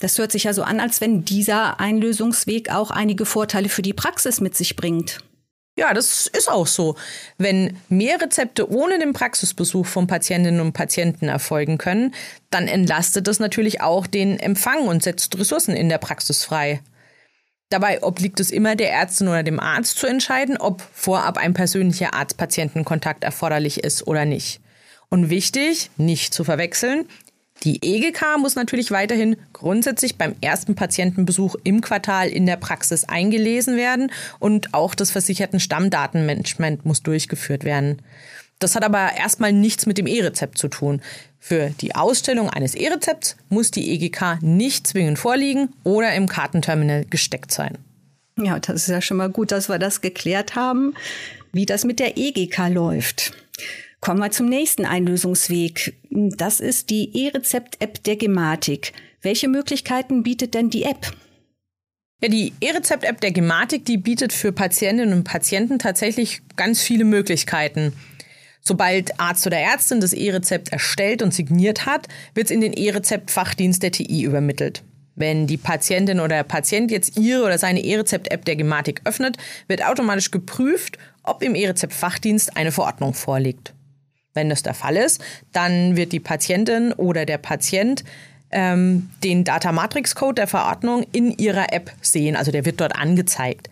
Das 0.00 0.18
hört 0.18 0.32
sich 0.32 0.44
ja 0.44 0.52
so 0.52 0.62
an, 0.62 0.80
als 0.80 1.00
wenn 1.00 1.24
dieser 1.24 1.78
Einlösungsweg 1.78 2.70
auch 2.70 2.90
einige 2.90 3.26
Vorteile 3.26 3.68
für 3.68 3.82
die 3.82 3.92
Praxis 3.92 4.40
mit 4.40 4.56
sich 4.56 4.76
bringt. 4.76 5.20
Ja, 5.76 5.94
das 5.94 6.26
ist 6.26 6.50
auch 6.50 6.66
so. 6.66 6.96
Wenn 7.38 7.78
mehr 7.88 8.20
Rezepte 8.20 8.70
ohne 8.70 8.98
den 8.98 9.12
Praxisbesuch 9.12 9.86
von 9.86 10.06
Patientinnen 10.06 10.60
und 10.60 10.72
Patienten 10.72 11.28
erfolgen 11.28 11.78
können, 11.78 12.14
dann 12.50 12.66
entlastet 12.66 13.26
das 13.26 13.38
natürlich 13.38 13.80
auch 13.80 14.06
den 14.06 14.38
Empfang 14.38 14.88
und 14.88 15.02
setzt 15.02 15.38
Ressourcen 15.38 15.74
in 15.74 15.88
der 15.88 15.98
Praxis 15.98 16.44
frei. 16.44 16.80
Dabei 17.70 18.02
obliegt 18.02 18.40
es 18.40 18.50
immer 18.50 18.74
der 18.74 18.92
Ärztin 18.92 19.28
oder 19.28 19.44
dem 19.44 19.60
Arzt 19.60 19.98
zu 19.98 20.06
entscheiden, 20.06 20.56
ob 20.56 20.82
vorab 20.92 21.38
ein 21.38 21.54
persönlicher 21.54 22.14
Arzt-Patienten-Kontakt 22.14 23.22
erforderlich 23.22 23.84
ist 23.84 24.06
oder 24.06 24.24
nicht. 24.24 24.60
Und 25.08 25.30
wichtig, 25.30 25.90
nicht 25.96 26.34
zu 26.34 26.42
verwechseln, 26.42 27.06
die 27.62 27.78
EGK 27.82 28.38
muss 28.38 28.54
natürlich 28.54 28.90
weiterhin 28.90 29.36
grundsätzlich 29.52 30.16
beim 30.16 30.34
ersten 30.40 30.74
Patientenbesuch 30.74 31.56
im 31.62 31.82
Quartal 31.82 32.28
in 32.28 32.46
der 32.46 32.56
Praxis 32.56 33.04
eingelesen 33.04 33.76
werden 33.76 34.10
und 34.38 34.72
auch 34.72 34.94
das 34.94 35.10
versicherten 35.10 35.60
Stammdatenmanagement 35.60 36.86
muss 36.86 37.02
durchgeführt 37.02 37.64
werden. 37.64 38.00
Das 38.58 38.76
hat 38.76 38.84
aber 38.84 39.12
erstmal 39.16 39.52
nichts 39.52 39.86
mit 39.86 39.98
dem 39.98 40.06
E-Rezept 40.06 40.58
zu 40.58 40.68
tun. 40.68 41.00
Für 41.38 41.70
die 41.80 41.94
Ausstellung 41.94 42.50
eines 42.50 42.74
E-Rezepts 42.74 43.36
muss 43.48 43.70
die 43.70 43.90
EGK 43.92 44.38
nicht 44.42 44.86
zwingend 44.86 45.18
vorliegen 45.18 45.70
oder 45.84 46.14
im 46.14 46.28
Kartenterminal 46.28 47.06
gesteckt 47.06 47.52
sein. 47.52 47.78
Ja, 48.36 48.58
das 48.58 48.82
ist 48.82 48.88
ja 48.88 49.00
schon 49.00 49.16
mal 49.16 49.30
gut, 49.30 49.52
dass 49.52 49.68
wir 49.68 49.78
das 49.78 50.00
geklärt 50.00 50.54
haben, 50.54 50.94
wie 51.52 51.66
das 51.66 51.84
mit 51.84 51.98
der 51.98 52.16
EGK 52.16 52.68
läuft. 52.68 53.32
Kommen 54.00 54.20
wir 54.20 54.30
zum 54.30 54.48
nächsten 54.48 54.86
Einlösungsweg. 54.86 55.94
Das 56.10 56.60
ist 56.60 56.88
die 56.88 57.26
E-Rezept-App 57.26 58.02
der 58.04 58.16
Gematik. 58.16 58.94
Welche 59.20 59.46
Möglichkeiten 59.46 60.22
bietet 60.22 60.54
denn 60.54 60.70
die 60.70 60.84
App? 60.84 61.12
Ja, 62.22 62.28
die 62.28 62.54
E-Rezept-App 62.60 63.20
der 63.20 63.32
Gematik, 63.32 63.84
die 63.84 63.98
bietet 63.98 64.32
für 64.32 64.52
Patientinnen 64.52 65.12
und 65.12 65.24
Patienten 65.24 65.78
tatsächlich 65.78 66.40
ganz 66.56 66.80
viele 66.80 67.04
Möglichkeiten. 67.04 67.92
Sobald 68.62 69.20
Arzt 69.20 69.46
oder 69.46 69.58
Ärztin 69.58 70.00
das 70.00 70.14
E-Rezept 70.14 70.70
erstellt 70.70 71.20
und 71.20 71.34
signiert 71.34 71.84
hat, 71.84 72.08
wird 72.34 72.46
es 72.46 72.50
in 72.50 72.62
den 72.62 72.72
E-Rezept-Fachdienst 72.72 73.82
der 73.82 73.92
TI 73.92 74.22
übermittelt. 74.22 74.82
Wenn 75.14 75.46
die 75.46 75.58
Patientin 75.58 76.20
oder 76.20 76.36
der 76.36 76.44
Patient 76.44 76.90
jetzt 76.90 77.18
ihre 77.18 77.44
oder 77.44 77.58
seine 77.58 77.84
E-Rezept-App 77.84 78.46
der 78.46 78.56
Gematik 78.56 79.02
öffnet, 79.04 79.36
wird 79.66 79.84
automatisch 79.84 80.30
geprüft, 80.30 80.96
ob 81.22 81.42
im 81.42 81.54
E-Rezept-Fachdienst 81.54 82.56
eine 82.56 82.72
Verordnung 82.72 83.12
vorliegt. 83.12 83.74
Wenn 84.34 84.48
das 84.48 84.62
der 84.62 84.74
Fall 84.74 84.96
ist, 84.96 85.20
dann 85.52 85.96
wird 85.96 86.12
die 86.12 86.20
Patientin 86.20 86.92
oder 86.92 87.26
der 87.26 87.38
Patient 87.38 88.04
ähm, 88.50 89.10
den 89.22 89.44
Data 89.44 89.72
Matrix 89.72 90.14
Code 90.14 90.34
der 90.34 90.46
Verordnung 90.46 91.04
in 91.12 91.36
ihrer 91.36 91.72
App 91.72 91.92
sehen. 92.00 92.36
Also 92.36 92.50
der 92.50 92.64
wird 92.64 92.80
dort 92.80 92.96
angezeigt. 92.96 93.68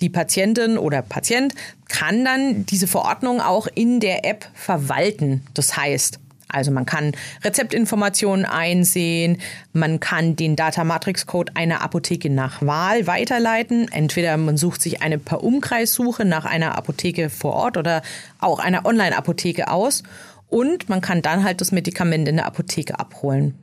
Die 0.00 0.08
Patientin 0.08 0.78
oder 0.78 1.02
Patient 1.02 1.54
kann 1.88 2.24
dann 2.24 2.64
diese 2.66 2.86
Verordnung 2.86 3.40
auch 3.40 3.66
in 3.74 4.00
der 4.00 4.24
App 4.24 4.46
verwalten. 4.54 5.42
Das 5.54 5.76
heißt, 5.76 6.18
also 6.52 6.70
man 6.70 6.86
kann 6.86 7.12
Rezeptinformationen 7.42 8.44
einsehen, 8.44 9.38
man 9.72 10.00
kann 10.00 10.36
den 10.36 10.56
Data 10.56 10.84
Matrix 10.84 11.26
Code 11.26 11.52
einer 11.54 11.82
Apotheke 11.82 12.30
nach 12.30 12.62
Wahl 12.62 13.06
weiterleiten. 13.06 13.90
Entweder 13.90 14.36
man 14.36 14.56
sucht 14.56 14.82
sich 14.82 15.02
eine 15.02 15.18
per 15.18 15.42
Umkreissuche 15.42 16.24
nach 16.24 16.44
einer 16.44 16.76
Apotheke 16.76 17.30
vor 17.30 17.54
Ort 17.54 17.76
oder 17.76 18.02
auch 18.38 18.58
einer 18.58 18.84
Online-Apotheke 18.84 19.70
aus 19.70 20.02
und 20.48 20.88
man 20.88 21.00
kann 21.00 21.22
dann 21.22 21.44
halt 21.44 21.60
das 21.60 21.72
Medikament 21.72 22.28
in 22.28 22.36
der 22.36 22.46
Apotheke 22.46 22.98
abholen. 22.98 23.54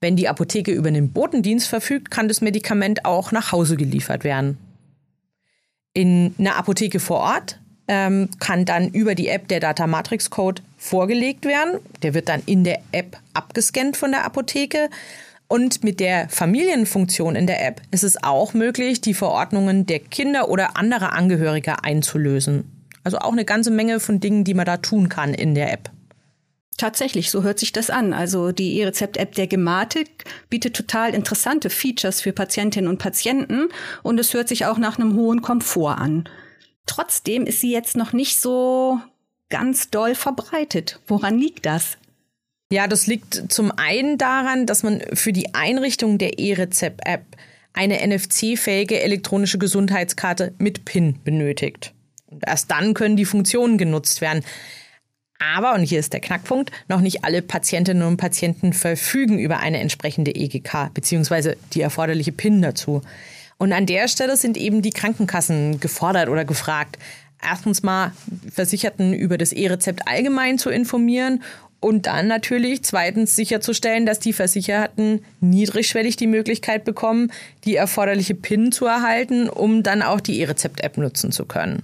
Wenn 0.00 0.16
die 0.16 0.28
Apotheke 0.28 0.72
über 0.72 0.90
den 0.90 1.12
Botendienst 1.12 1.68
verfügt, 1.68 2.10
kann 2.10 2.28
das 2.28 2.40
Medikament 2.40 3.04
auch 3.04 3.32
nach 3.32 3.52
Hause 3.52 3.76
geliefert 3.76 4.24
werden. 4.24 4.58
In 5.92 6.34
einer 6.38 6.56
Apotheke 6.56 7.00
vor 7.00 7.18
Ort 7.18 7.60
ähm, 7.86 8.28
kann 8.38 8.64
dann 8.64 8.88
über 8.88 9.14
die 9.14 9.28
App 9.28 9.48
der 9.48 9.60
Data 9.60 9.86
Matrix 9.86 10.30
Code 10.30 10.62
vorgelegt 10.80 11.44
werden. 11.44 11.78
Der 12.02 12.14
wird 12.14 12.28
dann 12.28 12.42
in 12.46 12.64
der 12.64 12.80
App 12.90 13.18
abgescannt 13.34 13.96
von 13.96 14.10
der 14.10 14.24
Apotheke. 14.24 14.88
Und 15.46 15.84
mit 15.84 16.00
der 16.00 16.28
Familienfunktion 16.28 17.36
in 17.36 17.46
der 17.46 17.64
App 17.66 17.82
ist 17.90 18.04
es 18.04 18.22
auch 18.22 18.54
möglich, 18.54 19.00
die 19.00 19.14
Verordnungen 19.14 19.84
der 19.84 19.98
Kinder 19.98 20.48
oder 20.48 20.76
anderer 20.76 21.12
Angehöriger 21.12 21.84
einzulösen. 21.84 22.86
Also 23.04 23.18
auch 23.18 23.32
eine 23.32 23.44
ganze 23.44 23.70
Menge 23.70 24.00
von 24.00 24.20
Dingen, 24.20 24.44
die 24.44 24.54
man 24.54 24.64
da 24.64 24.78
tun 24.78 25.08
kann 25.08 25.34
in 25.34 25.54
der 25.54 25.72
App. 25.72 25.90
Tatsächlich, 26.78 27.30
so 27.30 27.42
hört 27.42 27.58
sich 27.58 27.72
das 27.72 27.90
an. 27.90 28.14
Also 28.14 28.52
die 28.52 28.78
E-Rezept-App 28.78 29.34
der 29.34 29.48
Gematik 29.48 30.24
bietet 30.48 30.74
total 30.74 31.14
interessante 31.14 31.68
Features 31.68 32.22
für 32.22 32.32
Patientinnen 32.32 32.88
und 32.88 32.98
Patienten 32.98 33.68
und 34.02 34.18
es 34.18 34.32
hört 34.32 34.48
sich 34.48 34.64
auch 34.64 34.78
nach 34.78 34.98
einem 34.98 35.14
hohen 35.14 35.42
Komfort 35.42 35.98
an. 35.98 36.28
Trotzdem 36.86 37.44
ist 37.44 37.60
sie 37.60 37.70
jetzt 37.70 37.96
noch 37.96 38.12
nicht 38.12 38.40
so 38.40 38.98
ganz 39.50 39.90
doll 39.90 40.14
verbreitet. 40.14 41.00
Woran 41.06 41.38
liegt 41.38 41.66
das? 41.66 41.98
Ja, 42.72 42.86
das 42.86 43.06
liegt 43.06 43.52
zum 43.52 43.72
einen 43.72 44.16
daran, 44.16 44.64
dass 44.64 44.82
man 44.82 45.02
für 45.12 45.32
die 45.32 45.54
Einrichtung 45.54 46.18
der 46.18 46.38
E-Rezept-App 46.38 47.24
eine 47.72 48.06
NFC-fähige 48.06 49.00
elektronische 49.00 49.58
Gesundheitskarte 49.58 50.54
mit 50.58 50.84
PIN 50.84 51.18
benötigt. 51.24 51.92
Und 52.26 52.44
erst 52.46 52.70
dann 52.70 52.94
können 52.94 53.16
die 53.16 53.24
Funktionen 53.24 53.76
genutzt 53.76 54.20
werden. 54.20 54.44
Aber, 55.40 55.74
und 55.74 55.82
hier 55.82 55.98
ist 55.98 56.12
der 56.12 56.20
Knackpunkt, 56.20 56.70
noch 56.86 57.00
nicht 57.00 57.24
alle 57.24 57.42
Patientinnen 57.42 58.06
und 58.06 58.18
Patienten 58.18 58.72
verfügen 58.72 59.38
über 59.38 59.58
eine 59.58 59.80
entsprechende 59.80 60.34
EGK 60.34 60.92
bzw. 60.92 61.56
die 61.72 61.80
erforderliche 61.80 62.32
PIN 62.32 62.62
dazu. 62.62 63.02
Und 63.56 63.72
an 63.72 63.86
der 63.86 64.08
Stelle 64.08 64.36
sind 64.36 64.56
eben 64.56 64.80
die 64.82 64.90
Krankenkassen 64.90 65.80
gefordert 65.80 66.28
oder 66.28 66.44
gefragt, 66.44 66.98
erstens 67.42 67.82
mal 67.82 68.12
Versicherten 68.52 69.14
über 69.14 69.38
das 69.38 69.52
E-Rezept 69.52 70.06
allgemein 70.06 70.58
zu 70.58 70.70
informieren 70.70 71.42
und 71.80 72.06
dann 72.06 72.28
natürlich 72.28 72.82
zweitens 72.82 73.34
sicherzustellen, 73.34 74.04
dass 74.04 74.18
die 74.20 74.34
Versicherten 74.34 75.24
niedrigschwellig 75.40 76.16
die 76.16 76.26
Möglichkeit 76.26 76.84
bekommen, 76.84 77.32
die 77.64 77.76
erforderliche 77.76 78.34
PIN 78.34 78.70
zu 78.70 78.86
erhalten, 78.86 79.48
um 79.48 79.82
dann 79.82 80.02
auch 80.02 80.20
die 80.20 80.40
E-Rezept-App 80.40 80.98
nutzen 80.98 81.32
zu 81.32 81.46
können. 81.46 81.82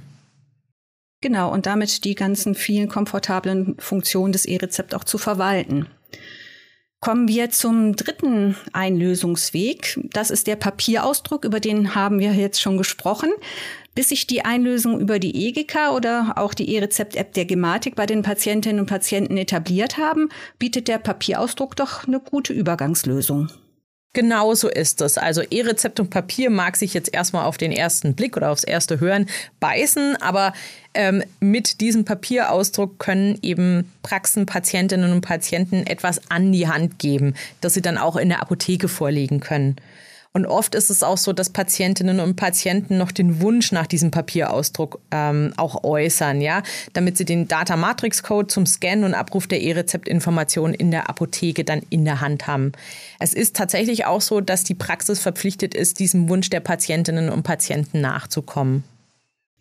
Genau, 1.22 1.50
und 1.50 1.64
damit 1.64 2.04
die 2.04 2.14
ganzen 2.14 2.54
vielen 2.54 2.88
komfortablen 2.88 3.76
Funktionen 3.78 4.32
des 4.32 4.44
E-Rezept 4.44 4.94
auch 4.94 5.04
zu 5.04 5.16
verwalten. 5.16 5.86
Kommen 7.00 7.28
wir 7.28 7.50
zum 7.50 7.96
dritten 7.96 8.56
Einlösungsweg. 8.72 9.98
Das 10.12 10.30
ist 10.30 10.46
der 10.46 10.56
Papierausdruck, 10.56 11.44
über 11.44 11.60
den 11.60 11.94
haben 11.94 12.18
wir 12.18 12.32
jetzt 12.32 12.60
schon 12.60 12.76
gesprochen. 12.76 13.30
Bis 13.96 14.10
sich 14.10 14.26
die 14.26 14.44
Einlösung 14.44 15.00
über 15.00 15.18
die 15.18 15.48
EGK 15.48 15.90
oder 15.94 16.34
auch 16.36 16.52
die 16.52 16.70
E-Rezept-App 16.74 17.32
der 17.32 17.46
Gematik 17.46 17.96
bei 17.96 18.04
den 18.04 18.20
Patientinnen 18.20 18.80
und 18.80 18.86
Patienten 18.86 19.38
etabliert 19.38 19.96
haben, 19.96 20.28
bietet 20.58 20.86
der 20.86 20.98
Papierausdruck 20.98 21.74
doch 21.76 22.06
eine 22.06 22.20
gute 22.20 22.52
Übergangslösung. 22.52 23.48
Genau 24.12 24.54
so 24.54 24.68
ist 24.68 25.00
es. 25.00 25.16
Also 25.16 25.40
E-Rezept 25.42 25.98
und 25.98 26.10
Papier 26.10 26.50
mag 26.50 26.76
sich 26.76 26.92
jetzt 26.92 27.12
erstmal 27.14 27.46
auf 27.46 27.56
den 27.56 27.72
ersten 27.72 28.14
Blick 28.14 28.36
oder 28.36 28.50
aufs 28.50 28.64
erste 28.64 29.00
Hören 29.00 29.30
beißen, 29.60 30.16
aber 30.20 30.52
ähm, 30.92 31.22
mit 31.40 31.80
diesem 31.80 32.04
Papierausdruck 32.04 32.98
können 32.98 33.38
eben 33.40 33.90
Praxen, 34.02 34.44
Patientinnen 34.44 35.10
und 35.10 35.22
Patienten 35.22 35.86
etwas 35.86 36.30
an 36.30 36.52
die 36.52 36.68
Hand 36.68 36.98
geben, 36.98 37.34
das 37.62 37.72
sie 37.72 37.82
dann 37.82 37.96
auch 37.96 38.16
in 38.16 38.28
der 38.28 38.42
Apotheke 38.42 38.88
vorlegen 38.88 39.40
können. 39.40 39.76
Und 40.36 40.44
oft 40.44 40.74
ist 40.74 40.90
es 40.90 41.02
auch 41.02 41.16
so, 41.16 41.32
dass 41.32 41.48
Patientinnen 41.48 42.20
und 42.20 42.36
Patienten 42.36 42.98
noch 42.98 43.10
den 43.10 43.40
Wunsch 43.40 43.72
nach 43.72 43.86
diesem 43.86 44.10
Papierausdruck 44.10 45.00
ähm, 45.10 45.54
auch 45.56 45.82
äußern, 45.82 46.42
ja, 46.42 46.62
damit 46.92 47.16
sie 47.16 47.24
den 47.24 47.48
Data 47.48 47.74
Matrix 47.74 48.22
Code 48.22 48.46
zum 48.46 48.66
Scannen 48.66 49.04
und 49.04 49.14
Abruf 49.14 49.46
der 49.46 49.62
E-Rezeptinformationen 49.62 50.74
in 50.74 50.90
der 50.90 51.08
Apotheke 51.08 51.64
dann 51.64 51.80
in 51.88 52.04
der 52.04 52.20
Hand 52.20 52.46
haben. 52.46 52.72
Es 53.18 53.32
ist 53.32 53.56
tatsächlich 53.56 54.04
auch 54.04 54.20
so, 54.20 54.42
dass 54.42 54.62
die 54.62 54.74
Praxis 54.74 55.20
verpflichtet 55.20 55.74
ist, 55.74 56.00
diesem 56.00 56.28
Wunsch 56.28 56.50
der 56.50 56.60
Patientinnen 56.60 57.30
und 57.30 57.42
Patienten 57.42 58.02
nachzukommen. 58.02 58.84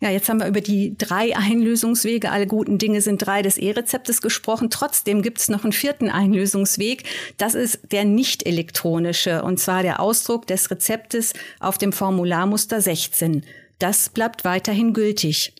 Ja, 0.00 0.10
jetzt 0.10 0.28
haben 0.28 0.40
wir 0.40 0.46
über 0.46 0.60
die 0.60 0.94
drei 0.98 1.34
Einlösungswege, 1.34 2.30
alle 2.30 2.46
guten 2.46 2.76
Dinge 2.76 3.00
sind 3.00 3.18
drei 3.18 3.40
des 3.40 3.56
E-Rezeptes 3.56 4.20
gesprochen. 4.20 4.68
Trotzdem 4.68 5.22
gibt 5.22 5.38
es 5.38 5.48
noch 5.48 5.64
einen 5.64 5.72
vierten 5.72 6.10
Einlösungsweg. 6.10 7.04
Das 7.38 7.54
ist 7.54 7.80
der 7.92 8.04
nicht 8.04 8.46
elektronische, 8.46 9.42
und 9.42 9.58
zwar 9.58 9.82
der 9.82 10.00
Ausdruck 10.00 10.46
des 10.46 10.70
Rezeptes 10.70 11.32
auf 11.60 11.78
dem 11.78 11.94
Formularmuster 11.94 12.82
16. 12.82 13.42
Das 13.78 14.10
bleibt 14.10 14.44
weiterhin 14.44 14.92
gültig. 14.92 15.54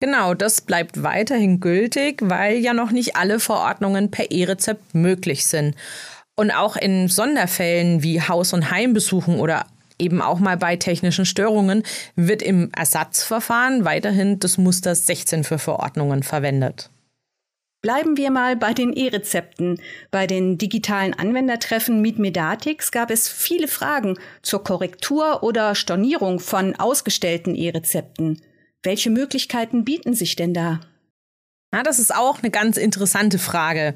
Genau, 0.00 0.34
das 0.34 0.60
bleibt 0.60 1.04
weiterhin 1.04 1.60
gültig, 1.60 2.20
weil 2.22 2.58
ja 2.58 2.74
noch 2.74 2.90
nicht 2.90 3.14
alle 3.14 3.38
Verordnungen 3.38 4.10
per 4.10 4.32
E-Rezept 4.32 4.94
möglich 4.96 5.46
sind. 5.46 5.76
Und 6.34 6.50
auch 6.50 6.76
in 6.76 7.06
Sonderfällen 7.06 8.02
wie 8.02 8.20
Haus- 8.20 8.52
und 8.52 8.72
Heimbesuchen 8.72 9.38
oder 9.38 9.66
eben 9.98 10.20
auch 10.20 10.38
mal 10.38 10.56
bei 10.56 10.76
technischen 10.76 11.26
Störungen, 11.26 11.82
wird 12.16 12.42
im 12.42 12.70
Ersatzverfahren 12.76 13.84
weiterhin 13.84 14.38
das 14.38 14.58
Muster 14.58 14.94
16 14.94 15.44
für 15.44 15.58
Verordnungen 15.58 16.22
verwendet. 16.22 16.90
Bleiben 17.84 18.16
wir 18.16 18.30
mal 18.30 18.56
bei 18.56 18.72
den 18.72 18.94
E-Rezepten. 18.94 19.78
Bei 20.10 20.26
den 20.26 20.56
digitalen 20.56 21.12
Anwendertreffen 21.12 22.00
Meet 22.00 22.18
Medatix 22.18 22.90
gab 22.92 23.10
es 23.10 23.28
viele 23.28 23.68
Fragen 23.68 24.16
zur 24.40 24.64
Korrektur 24.64 25.42
oder 25.42 25.74
Stornierung 25.74 26.40
von 26.40 26.74
ausgestellten 26.76 27.54
E-Rezepten. 27.54 28.40
Welche 28.82 29.10
Möglichkeiten 29.10 29.84
bieten 29.84 30.14
sich 30.14 30.34
denn 30.34 30.54
da? 30.54 30.80
Ja, 31.74 31.82
das 31.82 31.98
ist 31.98 32.14
auch 32.14 32.40
eine 32.40 32.52
ganz 32.52 32.76
interessante 32.76 33.36
Frage. 33.36 33.94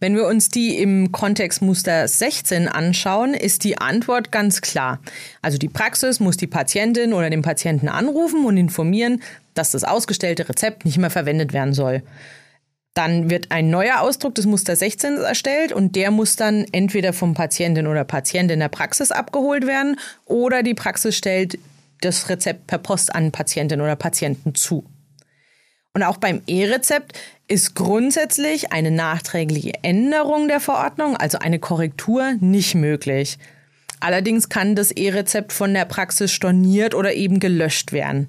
Wenn 0.00 0.16
wir 0.16 0.26
uns 0.26 0.48
die 0.48 0.78
im 0.78 1.12
Kontext 1.12 1.60
Muster 1.60 2.08
16 2.08 2.68
anschauen, 2.68 3.34
ist 3.34 3.64
die 3.64 3.76
Antwort 3.76 4.32
ganz 4.32 4.62
klar. 4.62 4.98
Also 5.42 5.58
die 5.58 5.68
Praxis 5.68 6.20
muss 6.20 6.38
die 6.38 6.46
Patientin 6.46 7.12
oder 7.12 7.28
den 7.28 7.42
Patienten 7.42 7.88
anrufen 7.88 8.46
und 8.46 8.56
informieren, 8.56 9.22
dass 9.52 9.72
das 9.72 9.84
ausgestellte 9.84 10.48
Rezept 10.48 10.86
nicht 10.86 10.96
mehr 10.96 11.10
verwendet 11.10 11.52
werden 11.52 11.74
soll. 11.74 12.02
Dann 12.94 13.28
wird 13.28 13.50
ein 13.50 13.68
neuer 13.68 14.00
Ausdruck 14.00 14.34
des 14.34 14.46
Muster 14.46 14.74
16 14.74 15.18
erstellt 15.18 15.72
und 15.72 15.96
der 15.96 16.10
muss 16.10 16.36
dann 16.36 16.64
entweder 16.72 17.12
vom 17.12 17.34
Patientin 17.34 17.86
oder 17.86 18.04
Patient 18.04 18.50
in 18.50 18.60
der 18.60 18.70
Praxis 18.70 19.10
abgeholt 19.10 19.66
werden 19.66 20.00
oder 20.24 20.62
die 20.62 20.72
Praxis 20.72 21.14
stellt 21.14 21.58
das 22.00 22.30
Rezept 22.30 22.66
per 22.68 22.78
Post 22.78 23.14
an 23.14 23.32
Patientin 23.32 23.82
oder 23.82 23.96
Patienten 23.96 24.54
zu. 24.54 24.86
Und 25.94 26.02
auch 26.02 26.18
beim 26.18 26.42
E-Rezept 26.46 27.18
ist 27.48 27.74
grundsätzlich 27.74 28.72
eine 28.72 28.90
nachträgliche 28.90 29.72
Änderung 29.82 30.48
der 30.48 30.60
Verordnung, 30.60 31.16
also 31.16 31.38
eine 31.38 31.58
Korrektur, 31.58 32.34
nicht 32.40 32.74
möglich. 32.74 33.38
Allerdings 34.00 34.48
kann 34.48 34.76
das 34.76 34.92
E-Rezept 34.92 35.52
von 35.52 35.74
der 35.74 35.86
Praxis 35.86 36.30
storniert 36.30 36.94
oder 36.94 37.14
eben 37.14 37.40
gelöscht 37.40 37.92
werden. 37.92 38.28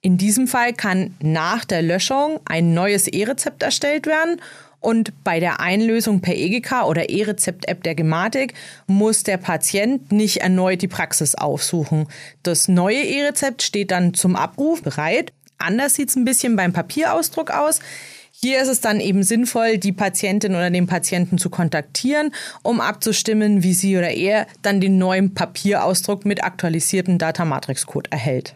In 0.00 0.18
diesem 0.18 0.46
Fall 0.46 0.74
kann 0.74 1.14
nach 1.20 1.64
der 1.64 1.82
Löschung 1.82 2.40
ein 2.44 2.74
neues 2.74 3.08
E-Rezept 3.08 3.62
erstellt 3.62 4.06
werden 4.06 4.40
und 4.80 5.12
bei 5.24 5.40
der 5.40 5.60
Einlösung 5.60 6.20
per 6.20 6.36
EGK 6.36 6.84
oder 6.86 7.10
E-Rezept-App 7.10 7.82
der 7.82 7.96
Gematik 7.96 8.54
muss 8.86 9.24
der 9.24 9.38
Patient 9.38 10.12
nicht 10.12 10.38
erneut 10.38 10.82
die 10.82 10.88
Praxis 10.88 11.34
aufsuchen. 11.34 12.06
Das 12.44 12.68
neue 12.68 13.02
E-Rezept 13.02 13.62
steht 13.62 13.90
dann 13.90 14.14
zum 14.14 14.36
Abruf 14.36 14.82
bereit 14.82 15.32
Anders 15.58 15.94
sieht 15.94 16.08
es 16.08 16.16
ein 16.16 16.24
bisschen 16.24 16.56
beim 16.56 16.72
Papierausdruck 16.72 17.50
aus. 17.50 17.80
Hier 18.30 18.62
ist 18.62 18.68
es 18.68 18.80
dann 18.80 19.00
eben 19.00 19.24
sinnvoll, 19.24 19.78
die 19.78 19.92
Patientin 19.92 20.54
oder 20.54 20.70
den 20.70 20.86
Patienten 20.86 21.38
zu 21.38 21.50
kontaktieren, 21.50 22.32
um 22.62 22.80
abzustimmen, 22.80 23.64
wie 23.64 23.74
sie 23.74 23.98
oder 23.98 24.12
er 24.12 24.46
dann 24.62 24.80
den 24.80 24.96
neuen 24.96 25.34
Papierausdruck 25.34 26.24
mit 26.24 26.44
aktualisierten 26.44 27.18
Data-Matrix-Code 27.18 28.12
erhält. 28.12 28.54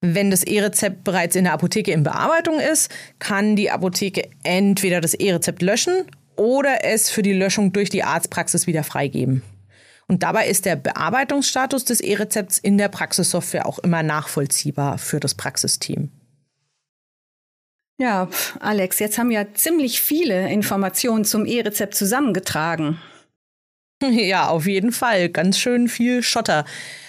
Wenn 0.00 0.30
das 0.30 0.44
E-Rezept 0.44 1.04
bereits 1.04 1.36
in 1.36 1.44
der 1.44 1.52
Apotheke 1.52 1.92
in 1.92 2.04
Bearbeitung 2.04 2.58
ist, 2.58 2.90
kann 3.18 3.54
die 3.54 3.70
Apotheke 3.70 4.30
entweder 4.42 5.02
das 5.02 5.12
E-Rezept 5.12 5.60
löschen 5.60 6.06
oder 6.36 6.82
es 6.84 7.10
für 7.10 7.20
die 7.20 7.34
Löschung 7.34 7.74
durch 7.74 7.90
die 7.90 8.02
Arztpraxis 8.02 8.66
wieder 8.66 8.82
freigeben. 8.82 9.42
Und 10.10 10.24
dabei 10.24 10.48
ist 10.48 10.64
der 10.64 10.74
Bearbeitungsstatus 10.74 11.84
des 11.84 12.00
E-Rezepts 12.00 12.58
in 12.58 12.78
der 12.78 12.88
Praxissoftware 12.88 13.64
auch 13.64 13.78
immer 13.78 14.02
nachvollziehbar 14.02 14.98
für 14.98 15.20
das 15.20 15.36
Praxisteam. 15.36 16.10
Ja, 17.96 18.28
Alex, 18.58 18.98
jetzt 18.98 19.18
haben 19.18 19.30
ja 19.30 19.54
ziemlich 19.54 20.02
viele 20.02 20.50
Informationen 20.50 21.24
zum 21.24 21.46
E-Rezept 21.46 21.94
zusammengetragen. 21.94 22.98
Ja, 24.02 24.48
auf 24.48 24.66
jeden 24.66 24.90
Fall. 24.90 25.28
Ganz 25.28 25.58
schön 25.58 25.86
viel 25.86 26.24
Schotter. 26.24 26.64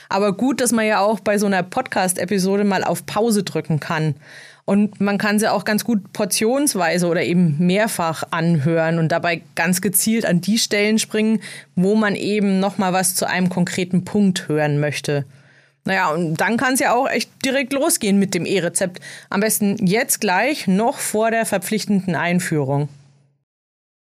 Aber 0.10 0.36
gut, 0.38 0.62
dass 0.62 0.72
man 0.72 0.86
ja 0.86 1.00
auch 1.00 1.22
bei 1.22 1.40
so 1.40 1.48
einer 1.48 1.64
Podcast-Episode 1.64 2.66
mal 2.66 2.84
auf 2.84 3.06
Pause 3.08 3.44
drücken 3.44 3.80
kann. 3.80 4.16
Und 4.65 5.02
man 5.02 5.17
kann 5.17 5.39
sie 5.39 5.52
auch 5.52 5.65
ganz 5.65 5.84
gut 5.84 6.13
portionsweise 6.13 7.08
oder 7.08 7.24
eben 7.24 7.58
mehrfach 7.60 8.24
anhören 8.32 9.00
und 9.00 9.10
dabei 9.12 9.41
ganz 9.56 9.82
gezielt 9.82 10.26
an 10.26 10.41
die 10.41 10.58
Stellen 10.58 11.00
springen, 11.00 11.41
wo 11.76 11.95
man 11.95 12.15
eben 12.15 12.60
nochmal 12.60 12.93
was 12.93 13.15
zu 13.15 13.28
einem 13.28 13.50
konkreten 13.50 14.06
Punkt 14.06 14.47
hören 14.47 14.80
möchte. 14.80 15.26
Naja, 15.84 16.10
und 16.12 16.36
dann 16.36 16.58
kann 16.58 16.76
es 16.76 16.80
ja 16.80 16.93
auch 16.93 17.10
echt 17.10 17.32
direkt 17.43 17.74
losgehen 17.74 18.19
mit 18.19 18.36
dem 18.36 18.45
E-Rezept. 18.45 19.00
Am 19.30 19.39
besten 19.39 19.86
jetzt 19.86 20.21
gleich, 20.21 20.67
noch 20.67 21.00
vor 21.00 21.32
der 21.32 21.45
verpflichtenden 21.45 22.15
Einführung. 22.15 22.88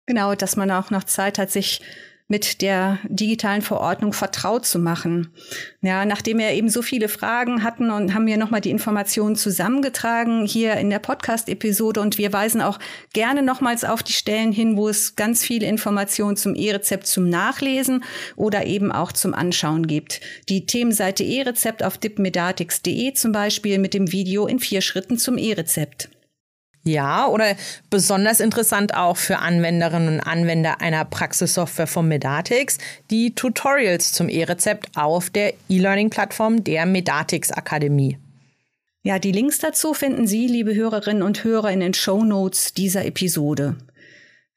Genau, 0.07 0.35
dass 0.35 0.57
man 0.57 0.71
auch 0.71 0.91
noch 0.91 1.05
Zeit 1.05 1.39
hat, 1.39 1.51
sich 1.51 1.83
mit 2.29 2.61
der 2.61 2.99
digitalen 3.09 3.63
Verordnung 3.63 4.13
vertraut 4.13 4.67
zu 4.67 4.79
machen. 4.79 5.33
Ja, 5.81 6.05
nachdem 6.05 6.39
wir 6.39 6.51
eben 6.51 6.69
so 6.69 6.83
viele 6.83 7.09
Fragen 7.09 7.63
hatten 7.63 7.91
und 7.91 8.13
haben 8.13 8.27
wir 8.27 8.37
nochmal 8.37 8.61
die 8.61 8.71
Informationen 8.71 9.35
zusammengetragen 9.35 10.45
hier 10.45 10.75
in 10.75 10.91
der 10.91 10.99
Podcast-Episode 10.99 12.01
und 12.03 12.19
wir 12.19 12.33
weisen 12.33 12.61
auch 12.61 12.79
gerne 13.15 13.43
nochmals 13.43 13.85
auf 13.85 14.03
die 14.03 14.13
Stellen 14.13 14.53
hin, 14.53 14.77
wo 14.77 14.89
es 14.89 15.17
ganz 15.17 15.43
viele 15.43 15.67
Informationen 15.67 16.37
zum 16.37 16.55
E-Rezept 16.55 17.07
zum 17.07 17.31
Nachlesen 17.31 18.05
oder 18.37 18.67
eben 18.67 18.93
auch 18.93 19.13
zum 19.13 19.33
Anschauen 19.33 19.87
gibt. 19.87 20.21
Die 20.51 20.67
Themenseite 20.67 21.25
E-Rezept 21.25 21.83
auf 21.83 21.97
dipmedatix.de 21.97 23.15
zum 23.15 23.33
Beispiel 23.33 23.79
mit 23.79 23.95
dem 23.95 24.13
Video 24.13 24.47
in 24.47 24.59
vier 24.59 24.83
Schritten 24.83 25.17
zum 25.17 25.39
E-Rezept. 25.39 26.11
Ja, 26.89 27.29
oder 27.29 27.55
besonders 27.91 28.41
interessant 28.41 28.95
auch 28.95 29.19
für 29.19 29.41
Anwenderinnen 29.41 30.15
und 30.15 30.21
Anwender 30.21 30.81
einer 30.81 31.05
Praxissoftware 31.05 31.87
von 31.87 32.09
Medatix, 32.09 32.79
die 33.11 33.35
Tutorials 33.35 34.13
zum 34.13 34.31
E-Rezept 34.31 34.97
auf 34.97 35.29
der 35.29 35.53
E-Learning-Plattform 35.69 36.65
der 36.65 36.87
Medatix 36.87 37.53
Akademie. 37.53 38.17
Ja, 39.03 39.19
die 39.19 39.33
Links 39.33 39.59
dazu 39.59 39.93
finden 39.93 40.27
Sie, 40.27 40.47
liebe 40.47 40.75
Hörerinnen 40.75 41.23
und 41.23 41.45
Hörer, 41.45 41.71
in 41.71 41.81
den 41.81 41.93
Show 41.93 42.25
Notes 42.25 42.73
dieser 42.73 43.05
Episode. 43.05 43.77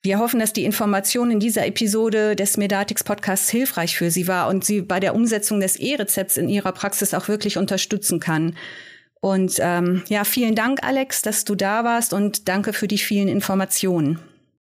Wir 0.01 0.17
hoffen, 0.17 0.39
dass 0.39 0.53
die 0.53 0.63
Information 0.63 1.31
in 1.31 1.41
dieser 1.41 1.67
Episode 1.67 2.37
des 2.37 2.55
Medatix 2.55 3.03
Podcasts 3.03 3.49
hilfreich 3.49 3.97
für 3.97 4.09
Sie 4.09 4.29
war 4.29 4.47
und 4.47 4.63
Sie 4.63 4.81
bei 4.81 5.01
der 5.01 5.15
Umsetzung 5.15 5.59
des 5.59 5.75
E-Rezepts 5.75 6.37
in 6.37 6.47
Ihrer 6.47 6.71
Praxis 6.71 7.13
auch 7.13 7.27
wirklich 7.27 7.57
unterstützen 7.57 8.21
kann. 8.21 8.55
Und 9.21 9.57
ähm, 9.59 10.03
ja, 10.09 10.23
vielen 10.23 10.55
Dank, 10.55 10.83
Alex, 10.83 11.21
dass 11.21 11.45
du 11.45 11.55
da 11.55 11.83
warst 11.83 12.11
und 12.11 12.47
danke 12.49 12.73
für 12.73 12.87
die 12.87 12.97
vielen 12.97 13.27
Informationen. 13.27 14.19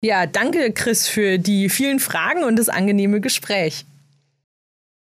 Ja, 0.03 0.27
danke, 0.27 0.73
Chris, 0.73 1.07
für 1.07 1.39
die 1.39 1.69
vielen 1.69 2.01
Fragen 2.01 2.43
und 2.43 2.57
das 2.57 2.69
angenehme 2.69 3.21
Gespräch. 3.21 3.87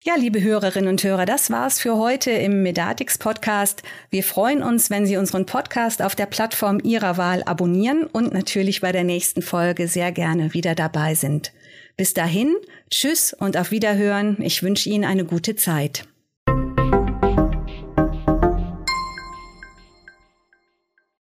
Ja, 0.04 0.16
liebe 0.16 0.42
Hörerinnen 0.42 0.90
und 0.90 1.04
Hörer, 1.04 1.26
das 1.26 1.52
war's 1.52 1.80
für 1.80 1.98
heute 1.98 2.32
im 2.32 2.64
Medatix 2.64 3.18
Podcast. 3.18 3.84
Wir 4.10 4.24
freuen 4.24 4.62
uns, 4.62 4.90
wenn 4.90 5.06
Sie 5.06 5.16
unseren 5.16 5.46
Podcast 5.46 6.02
auf 6.02 6.16
der 6.16 6.26
Plattform 6.26 6.80
Ihrer 6.84 7.16
Wahl 7.16 7.44
abonnieren 7.44 8.06
und 8.06 8.34
natürlich 8.34 8.82
bei 8.82 8.92
der 8.92 9.06
nächsten 9.06 9.42
Folge 9.42 9.88
sehr 9.88 10.12
gerne 10.12 10.54
wieder 10.54 10.76
dabei 10.76 11.16
sind. 11.16 11.54
Bis 11.96 12.14
dahin, 12.14 12.56
tschüss 12.90 13.34
und 13.34 13.56
auf 13.56 13.72
Wiederhören. 13.72 14.38
Ich 14.42 14.64
wünsche 14.64 14.90
Ihnen 14.90 15.06
eine 15.06 15.24
gute 15.24 15.56
Zeit. 15.56 16.09